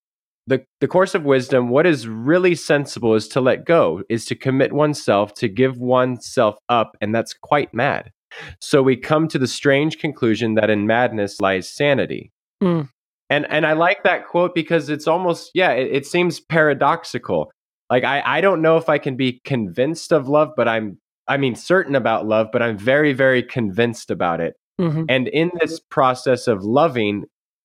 [0.47, 4.35] the, the course of wisdom, what is really sensible is to let go, is to
[4.35, 8.11] commit oneself, to give oneself up, and that's quite mad.
[8.61, 12.33] So we come to the strange conclusion that in madness lies sanity.
[12.63, 12.89] Mm.
[13.29, 17.51] And and I like that quote because it's almost yeah, it, it seems paradoxical.
[17.89, 20.99] Like I, I don't know if I can be convinced of love, but I'm
[21.29, 24.55] I mean certain about love, but I'm very, very convinced about it.
[24.81, 25.05] Mm-hmm.
[25.09, 27.25] And in this process of loving,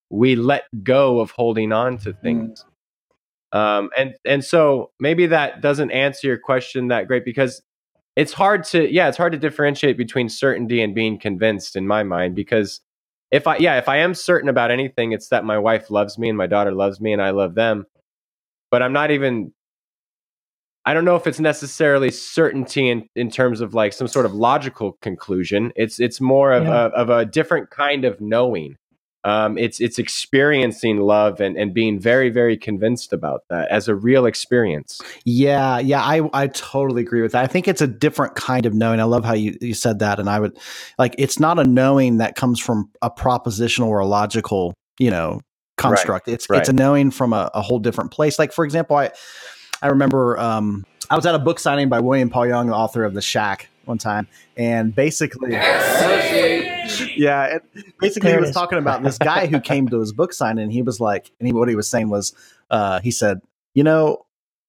[0.09, 2.21] we let go of holding on to mm.
[2.21, 2.63] things.
[2.63, 2.71] Mm.
[3.57, 7.61] Um, and and so maybe that doesn't answer your question that great because
[8.15, 12.03] it's hard to yeah it's hard to differentiate between certainty and being convinced in my
[12.03, 12.81] mind because
[13.31, 16.27] if I yeah if I am certain about anything it's that my wife loves me
[16.27, 17.85] and my daughter loves me and I love them
[18.71, 19.53] but I'm not even
[20.85, 24.33] I don't know if it's necessarily certainty in, in terms of like some sort of
[24.33, 25.71] logical conclusion.
[25.75, 26.85] It's it's more of, yeah.
[26.85, 28.77] a, of a different kind of knowing.
[29.23, 33.95] Um, it's it's experiencing love and, and being very very convinced about that as a
[33.95, 35.01] real experience.
[35.25, 37.43] Yeah, yeah, I I totally agree with that.
[37.43, 38.99] I think it's a different kind of knowing.
[38.99, 40.55] I love how you, you said that, and I would
[40.99, 45.41] like it's not a knowing that comes from a propositional or a logical, you know,
[45.77, 46.27] construct.
[46.27, 46.59] Right, it's right.
[46.59, 48.37] it's a knowing from a, a whole different place.
[48.37, 49.09] Like for example, I
[49.85, 53.03] I remember um, I was at a book signing by William Paul Young, the author
[53.03, 54.27] of The Shack, one time,
[54.57, 55.51] and basically,
[57.15, 57.59] yeah,
[57.99, 60.81] basically he was talking about this guy who came to his book signing, and he
[60.81, 62.33] was like, and he, what he was saying was,
[62.71, 63.41] uh, he said,
[63.75, 64.24] you know,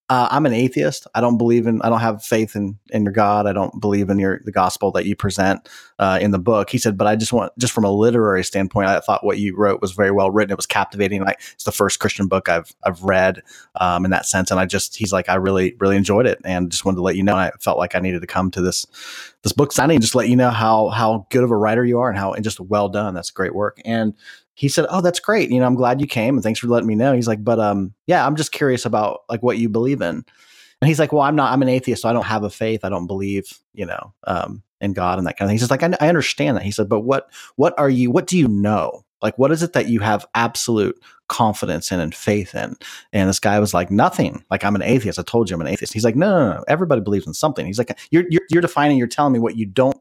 [0.08, 1.08] uh, I'm an atheist.
[1.16, 1.82] I don't believe in.
[1.82, 3.46] I don't have faith in in your God.
[3.46, 6.70] I don't believe in your the gospel that you present uh, in the book.
[6.70, 9.56] He said, but I just want, just from a literary standpoint, I thought what you
[9.56, 10.52] wrote was very well written.
[10.52, 11.22] It was captivating.
[11.22, 13.42] Like it's the first Christian book I've I've read
[13.80, 14.52] um, in that sense.
[14.52, 17.16] And I just, he's like, I really really enjoyed it, and just wanted to let
[17.16, 17.34] you know.
[17.34, 18.86] I felt like I needed to come to this
[19.42, 22.08] this book signing, just let you know how how good of a writer you are,
[22.08, 23.14] and how and just well done.
[23.14, 23.80] That's great work.
[23.84, 24.14] And
[24.56, 25.50] he said, "Oh, that's great.
[25.50, 27.60] You know, I'm glad you came and thanks for letting me know." He's like, "But
[27.60, 30.24] um, yeah, I'm just curious about like what you believe in."
[30.80, 31.52] And he's like, "Well, I'm not.
[31.52, 32.84] I'm an atheist, so I don't have a faith.
[32.84, 35.70] I don't believe, you know, um, in God and that kind of thing." He's just
[35.70, 38.10] like, I, "I understand that." He said, "But what what are you?
[38.10, 39.04] What do you know?
[39.22, 40.98] Like, what is it that you have absolute
[41.28, 42.76] confidence in and faith in?"
[43.12, 44.42] And this guy was like, "Nothing.
[44.50, 45.18] Like, I'm an atheist.
[45.18, 46.64] I told you I'm an atheist." He's like, "No, no, no.
[46.66, 48.96] Everybody believes in something." He's like, "You're you're, you're defining.
[48.96, 49.98] You're telling me what you don't."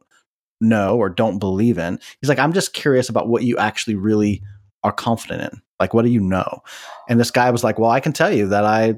[0.62, 2.00] Know or don't believe in.
[2.22, 4.42] He's like, I'm just curious about what you actually really
[4.86, 5.62] are confident in?
[5.80, 6.62] Like, what do you know?
[7.10, 8.96] And this guy was like, well, I can tell you that I,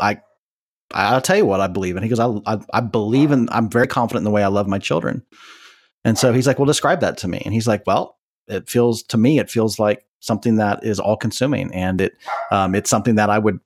[0.00, 0.20] I,
[0.92, 2.02] I'll tell you what I believe in.
[2.02, 4.66] He goes, I, I, I believe in, I'm very confident in the way I love
[4.66, 5.22] my children.
[6.04, 7.40] And so he's like, well, describe that to me.
[7.44, 8.18] And he's like, well,
[8.48, 11.72] it feels to me, it feels like something that is all consuming.
[11.72, 12.14] And it,
[12.50, 13.60] um, it's something that I would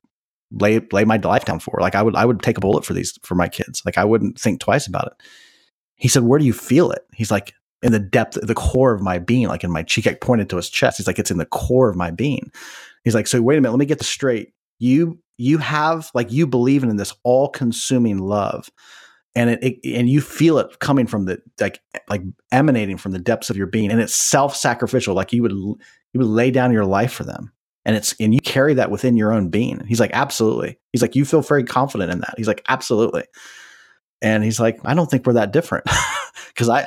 [0.51, 1.79] lay, lay my life down for.
[1.81, 3.83] Like I would, I would take a bullet for these, for my kids.
[3.87, 5.13] Like I wouldn't think twice about it.
[5.97, 7.07] He said, where do you feel it?
[7.15, 10.07] He's like, in the depth, the core of my being, like in my cheek.
[10.07, 10.97] I pointed to his chest.
[10.97, 12.51] He's like, it's in the core of my being.
[13.05, 14.53] He's like, so wait a minute, let me get this straight.
[14.79, 18.71] You you have like you believe in this all consuming love,
[19.37, 23.19] and it, it and you feel it coming from the like like emanating from the
[23.19, 25.79] depths of your being and it's self-sacrificial like you would you
[26.17, 27.53] would lay down your life for them
[27.85, 31.15] and it's and you carry that within your own being he's like absolutely he's like
[31.15, 33.25] you feel very confident in that he's like absolutely
[34.23, 35.87] and he's like i don't think we're that different.
[36.49, 36.85] Because I,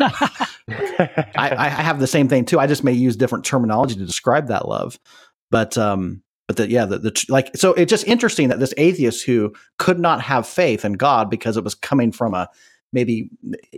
[1.36, 2.60] I i have the same thing too.
[2.60, 5.00] I just may use different terminology to describe that love.
[5.52, 9.24] But um but that yeah the, the like so it's just interesting that this atheist
[9.24, 12.50] who could not have faith in god because it was coming from a
[12.92, 13.30] maybe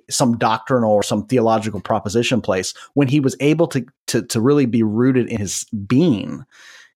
[0.09, 4.65] some doctrinal or some theological proposition place when he was able to to to really
[4.65, 6.45] be rooted in his being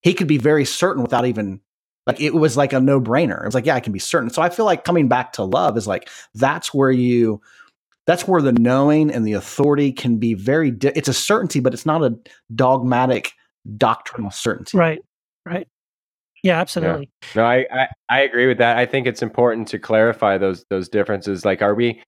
[0.02, 1.60] he could be very certain without even
[2.08, 4.30] like it was like a no brainer it was like yeah i can be certain.
[4.30, 7.42] So i feel like coming back to love is like that's where you
[8.08, 11.74] that's where the knowing and the authority can be very di- it's a certainty but
[11.74, 12.18] it's not a
[12.54, 13.34] dogmatic
[13.78, 14.78] doctrinal certainty.
[14.78, 15.00] Right
[15.46, 15.68] right.
[16.44, 16.60] Yeah.
[16.60, 17.10] absolutely.
[17.36, 18.78] No I, I i agree with that.
[18.78, 21.44] I think it's important to clarify those those differences.
[21.46, 22.02] Like are we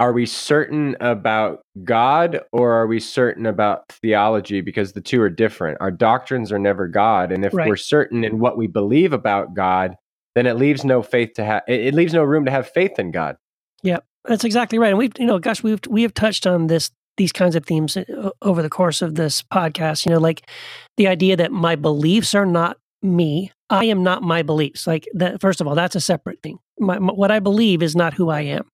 [0.00, 4.60] are we certain about God or are we certain about theology?
[4.60, 5.78] Because the two are different.
[5.80, 7.30] Our doctrines are never God.
[7.30, 7.68] And if Right.
[7.68, 9.94] we're certain in what we believe about God,
[10.34, 12.98] then it leaves no faith to have, it it leaves no room to have faith
[12.98, 13.36] in God.
[13.82, 14.88] Yeah, that's exactly right.
[14.88, 17.96] And we've, you know, gosh, we've we have touched on this these kinds of themes
[17.96, 20.06] uh, over the course of this podcast.
[20.06, 20.48] You know, like
[20.96, 23.52] the idea that my beliefs are not me.
[23.68, 24.86] I am not my beliefs.
[24.86, 25.40] Like that.
[25.40, 26.58] First of all, that's a separate thing.
[26.78, 28.66] My, my, what I believe is not who I am.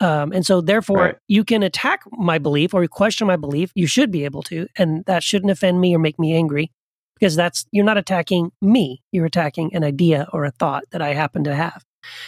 [0.00, 1.16] Um, and so, therefore, Right.
[1.28, 3.70] you can attack my belief or question my belief.
[3.74, 6.70] You should be able to, and that shouldn't offend me or make me angry,
[7.18, 9.02] because that's you're not attacking me.
[9.12, 11.84] You're attacking an idea or a thought that I happen to have.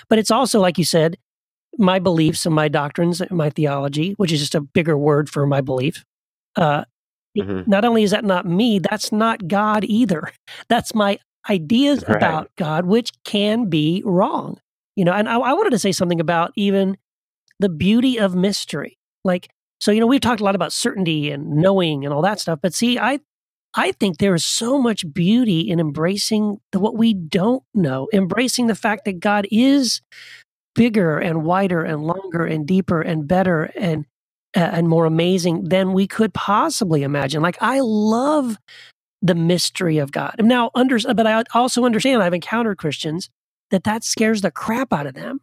[0.09, 1.17] But it's also, like you said,
[1.79, 5.47] my beliefs and my doctrines, and my theology, which is just a bigger word for
[5.47, 6.05] my belief.
[6.57, 6.85] Uh,
[7.37, 7.67] Mhm.
[7.67, 10.31] Not only is that not me, that's not God either.
[10.69, 11.19] That's my
[11.51, 12.17] ideas Right.
[12.17, 14.61] about God, which can be wrong.
[14.95, 16.97] You know, and I, I wanted to say something about even
[17.61, 18.99] the beauty of mystery.
[19.25, 19.51] Like,
[19.81, 22.59] so you know, we've talked a lot about certainty and knowing and all that stuff,
[22.63, 23.21] but see, I
[23.77, 28.69] I think there is so much beauty in embracing the, what we don't know, embracing
[28.69, 30.01] the fact that God is
[30.77, 34.07] bigger and wider and longer and deeper and better and
[34.57, 37.43] uh, and more amazing than we could possibly imagine.
[37.43, 38.57] Like I love
[39.21, 40.37] the mystery of God.
[40.39, 43.31] Now, under, but I also understand I've encountered Christians
[43.71, 45.41] that that scares the crap out of them.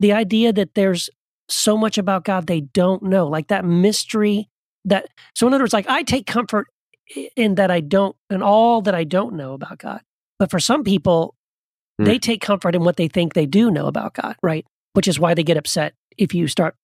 [0.00, 1.10] The idea that there's
[1.48, 4.48] so much about God they don't know, like that mystery.
[4.84, 6.68] That so, in other words, like I take comfort
[7.36, 10.00] in that I don't, in all that I don't know about God.
[10.38, 11.34] But for some people,
[11.98, 12.04] Hmm.
[12.04, 14.64] they take comfort in what they think they do know about God, right?
[14.92, 16.76] Which is why they get upset if you start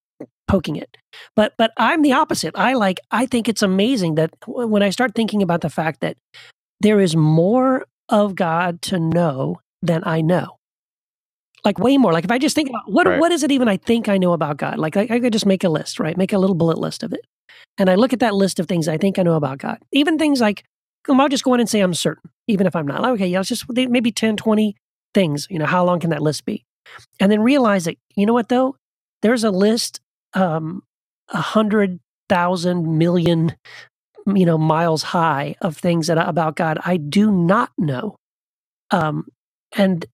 [0.49, 0.97] poking it.
[1.37, 2.55] But but I'm the opposite.
[2.57, 6.17] I like I think it's amazing that when I start thinking about the fact that
[6.81, 10.57] there is more of God to know than I know.
[11.65, 12.13] Like way more.
[12.13, 13.19] Like if I just think about what Right.
[13.21, 14.79] what is it even I think I know about God?
[14.79, 16.17] Like I, I could just make a list, right?
[16.17, 17.21] Make a little bullet list of it.
[17.79, 19.79] And I look at that list of things I think I know about God.
[19.93, 20.65] Even things like
[21.09, 23.03] I'll just go in and say I'm certain, even if I'm not.
[23.03, 24.77] Like, okay, yeah, it's just maybe 10, 20
[25.13, 25.47] things.
[25.51, 26.65] You know, how long can that list be?
[27.21, 28.77] And then realize that, you know what though?
[29.23, 30.01] There's a list
[30.35, 30.83] um
[31.29, 33.55] a hundred thousand million
[34.27, 38.17] you know miles high of things that about God I do not know.
[38.91, 39.27] Um
[39.77, 40.05] and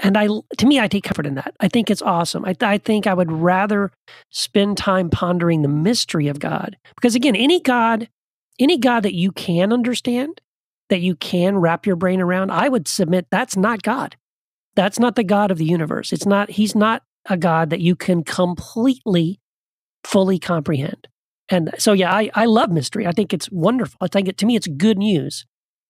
[0.00, 1.54] and I to me I take comfort in that.
[1.60, 2.44] I think it's awesome.
[2.44, 3.92] I I think I would rather
[4.30, 8.08] spend time pondering the mystery of God because again any God
[8.58, 10.40] any God that you can understand
[10.88, 14.16] that you can wrap your brain around I would submit that's not God.
[14.74, 16.12] That's not the God of the universe.
[16.12, 19.40] It's not he's not a God that you can completely
[20.04, 21.08] fully comprehend.
[21.50, 23.06] And so, yeah, I, I love mystery.
[23.06, 23.98] I think it's wonderful.
[24.00, 25.46] I think it, to me, it's good news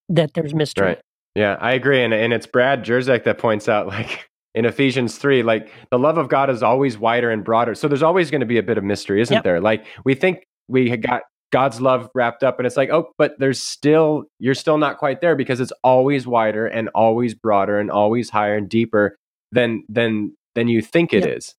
[0.08, 0.86] that there's mystery.
[0.86, 0.98] Right.
[1.34, 2.02] Yeah, I agree.
[2.02, 6.18] And, and it's Brad Jersak that points out, like in Ephesians 3, like the love
[6.18, 7.74] of God is always wider and broader.
[7.74, 9.44] So there's always going to be a bit of mystery, isn't Yep.
[9.44, 9.60] there?
[9.60, 11.22] Like we think we had got
[11.52, 15.20] God's love wrapped up, and it's like, oh, but there's still, you're still not quite
[15.20, 19.16] there because it's always wider and always broader and always higher and deeper
[19.52, 21.36] than, than, than you think it Yep.
[21.38, 21.54] is.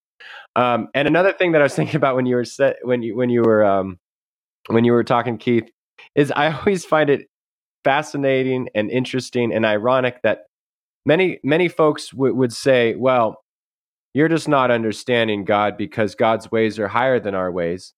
[0.56, 3.16] Um, and another thing that I was thinking about when you were set, when you,
[3.18, 3.98] when you were, um,
[4.68, 5.70] when you were talking, Keith,
[6.16, 7.28] is I always find it
[7.84, 10.44] fascinating and interesting and ironic that
[11.06, 13.44] many many folks w- would say, "Well,
[14.14, 17.94] you're just not understanding God because God's ways are higher than our ways."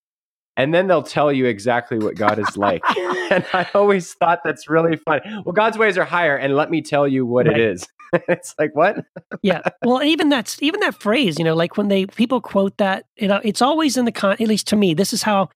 [0.56, 2.84] And then they'll tell you exactly what God is like.
[3.32, 5.22] and I always thought that's really fun.
[5.45, 7.60] Well, God's ways are higher, and let me tell you what Right.
[7.60, 7.88] it is.
[8.28, 9.04] it's like what?
[9.41, 9.62] yeah.
[9.84, 13.28] Well, even that's even that phrase, you know, like when they people quote that, you
[13.28, 14.34] know, it's always in the con.
[14.34, 15.49] At least to me, this is how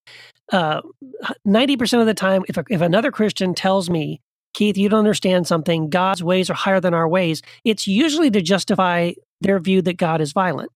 [0.52, 0.82] uh,
[1.46, 4.22] ninety percent of the time, if a, if another Christian tells me,
[4.56, 8.42] Keith, you don't understand something, God's ways are higher than our ways, it's usually to
[8.42, 10.72] justify their view that God is violent.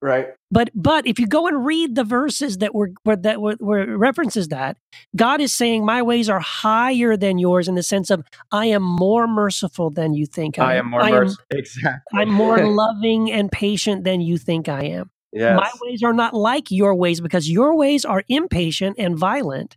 [0.00, 0.28] Right.
[0.50, 3.98] But but if you go and read the verses that were were that were, were
[3.98, 4.76] references that
[5.16, 8.82] God is saying, "My ways are higher than yours," in the sense of I am
[8.82, 11.44] more merciful than you think I, I am more I merciful.
[11.50, 12.20] Exactly.
[12.20, 15.10] I'm more loving and patient than you think I am.
[15.32, 15.56] yes.
[15.56, 19.76] My ways are not like your ways because your ways are impatient and violent,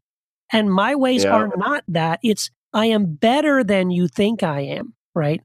[0.53, 1.31] and my ways Yeah.
[1.35, 2.19] are not that.
[2.23, 4.93] It's I am better than you think I am.
[5.15, 5.41] Right.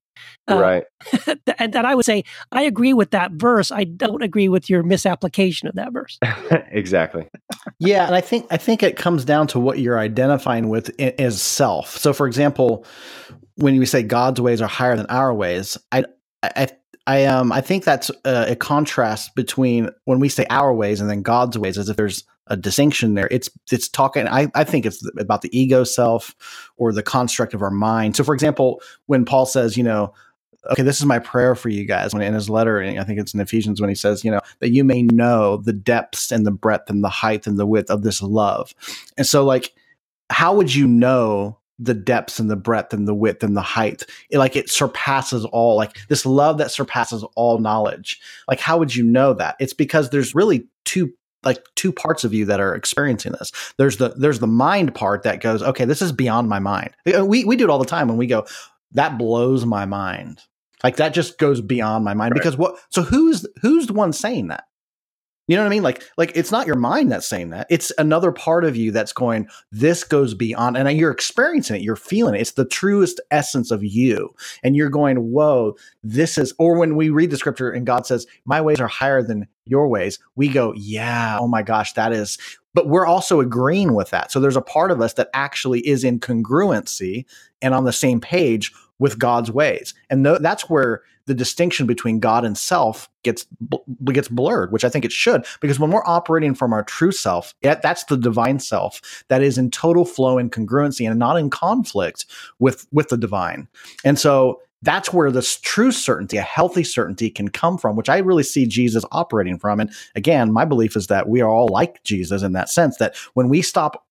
[0.49, 0.85] Uh, right.
[1.59, 3.71] and that I would say I agree with that verse.
[3.71, 6.19] I don't agree with your misapplication of that verse.
[6.71, 7.29] exactly.
[7.79, 11.41] Yeah, and I think I think it comes down to what you're identifying with as
[11.41, 11.97] self.
[11.97, 12.85] So, for example,
[13.57, 16.05] when you say God's ways are higher than our ways, I
[16.43, 16.69] I
[17.07, 21.09] I um I think that's a, a contrast between when we say our ways and
[21.11, 23.29] then God's ways, as if there's a distinction there.
[23.31, 24.29] It's it's talking.
[24.29, 26.35] I I think it's about the ego self
[26.77, 28.17] or the construct of our mind.
[28.17, 30.13] So, for example, when Paul says, you know.
[30.69, 32.13] Okay, this is my prayer for you guys.
[32.13, 34.71] When in his letter, I think it's in Ephesians, when he says, you know, that
[34.71, 38.03] you may know the depths and the breadth and the height and the width of
[38.03, 38.75] this love.
[39.17, 39.77] And so, like,
[40.29, 44.07] how would you know the depths and the breadth and the width and the height?
[44.29, 48.21] It, like, it surpasses all, like, this love that surpasses all knowledge.
[48.49, 49.55] Like, how would you know that?
[49.61, 51.13] It's because there's really two
[51.47, 53.51] like two parts of you that are experiencing this.
[53.79, 56.91] There's the there's the mind part that goes, okay, this is beyond my mind.
[57.17, 58.45] Uh, we we do it all the time when we go,
[58.93, 60.43] that blows my mind.
[60.85, 62.39] Like that just goes beyond my mind Right.
[62.43, 62.77] because what?
[62.91, 64.65] So who's who's the one saying that?
[65.47, 65.83] You know what I mean?
[65.83, 67.67] Like like it's not your mind that's saying that.
[67.71, 69.49] It's another part of you that's going.
[69.71, 71.83] This goes beyond, and you're experiencing it.
[71.83, 72.41] You're feeling it.
[72.41, 74.35] It's the truest essence of you,
[74.65, 78.27] and you're going, "Whoa, this is." Or when we read the scripture and God says,
[78.45, 82.39] "My ways are higher than your ways," we go, "Yeah, oh my gosh, that is."
[82.75, 84.33] But we're also agreeing with that.
[84.33, 87.25] So there's a part of us that actually is in congruency
[87.63, 89.95] and on the same page with God's ways.
[90.11, 93.47] And th- that's where the distinction between God and self gets
[94.13, 97.55] gets blurred, which I think it should, because when we're operating from our true self,
[97.63, 101.51] that- that's the divine self that is in total flow and congruency and not in
[101.51, 102.27] conflict
[102.59, 103.69] with with the divine.
[104.05, 108.19] And so that's where this true certainty, a healthy certainty, can come from, which I
[108.19, 109.81] really see Jesus operating from.
[109.81, 112.99] And again, my belief is that we are all like Jesus in that sense.
[112.99, 114.06] That when we stop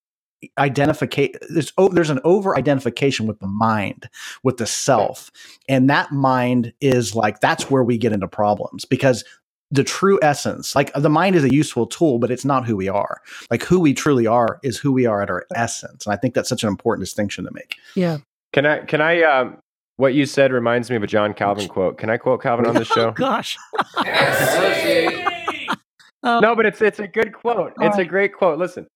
[0.58, 4.10] identification there's oh, there's an over identification with the mind
[4.43, 5.32] with the self
[5.70, 9.24] and that mind is like that's where we get into problems because
[9.72, 12.88] the true essence like the mind is a useful tool but it's not who we
[12.88, 13.20] are
[13.50, 16.34] like who we truly are is who we are at our essence and i think
[16.34, 18.18] that's such an important distinction to make Yeah.
[18.54, 18.80] Can I?
[18.86, 19.22] Can I?
[19.24, 19.58] Um,
[19.98, 21.98] what you said reminds me of a John Calvin quote.
[21.98, 23.12] Can I quote Calvin on the Oh show?
[23.12, 23.58] gosh.
[26.28, 27.74] Oh, no, but it's it's a good quote.
[27.78, 28.58] All it's a great quote.
[28.58, 28.88] Listen.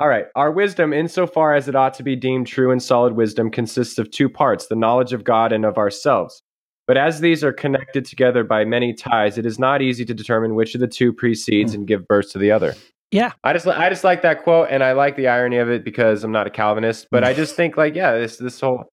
[0.00, 0.24] All right.
[0.34, 4.10] Our wisdom, insofar as it ought to be deemed true and solid wisdom, consists of
[4.10, 6.42] two parts the knowledge of God and of ourselves.
[6.86, 10.54] But as these are connected together by many ties, it is not easy to determine
[10.54, 12.74] which of the two precedes and give birth to the other.
[13.12, 13.32] Yeah.
[13.44, 16.24] I just I just like that quote and I like the irony of it because
[16.24, 18.84] I'm not a Calvinist, but I just think like yeah, this this whole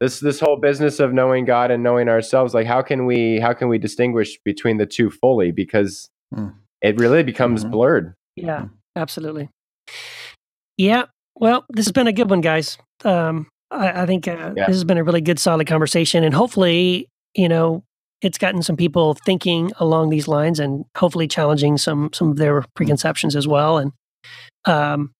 [0.00, 3.54] this this whole business of knowing God and knowing ourselves, like how can we how
[3.54, 6.48] can we distinguish between the two fully because Hmm.
[6.82, 7.70] it really becomes Mhm.
[7.70, 8.14] blurred.
[8.34, 8.66] Yeah,
[8.96, 9.48] absolutely.
[10.76, 11.04] Yeah.
[11.34, 12.78] Well, this has been a good one, guys.
[13.04, 14.66] Um, I, I think uh, Yeah.
[14.66, 17.82] this has been a really good, solid conversation, and hopefully, you know,
[18.22, 22.64] it's gotten some people thinking along these lines, and hopefully challenging some some of their
[22.74, 23.76] preconceptions as well.
[23.78, 23.92] And
[24.64, 25.12] um,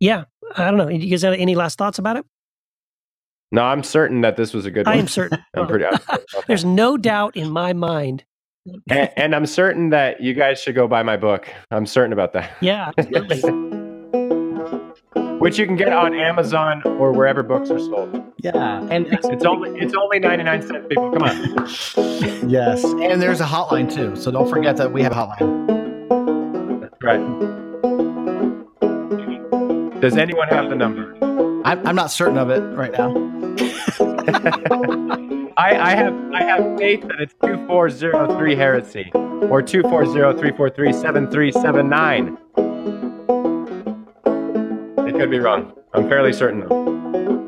[0.00, 0.24] yeah,
[0.56, 0.88] I don't know.
[0.88, 2.24] You guys have any last thoughts about it?
[3.50, 4.98] No, I'm certain that this was a good I one.
[5.00, 5.38] am certain.
[5.56, 8.24] I'm pretty I'm certain There's no doubt in my mind.
[8.90, 11.48] and, and I'm certain that you guys should go buy my book.
[11.70, 12.52] I'm certain about that.
[12.60, 13.42] Yeah, absolutely.
[15.38, 18.22] Which you can get on Amazon or wherever books are sold.
[18.38, 21.10] yeah and It's only it's only 99 cents, people.
[21.12, 22.48] Come on.
[22.50, 27.02] yes and there's a hotline too so don't forget that we have a hotline That's
[27.02, 27.20] right.
[30.00, 31.14] Does anyone have the number?
[31.64, 33.10] i'm, I'm not certain of it right now
[35.56, 39.82] I, I have I have faith that it's two four zero three heresy or two
[39.82, 42.38] four zero three four three seven three seven nine.
[45.08, 45.72] It could be wrong.
[45.94, 47.47] I'm fairly certain though.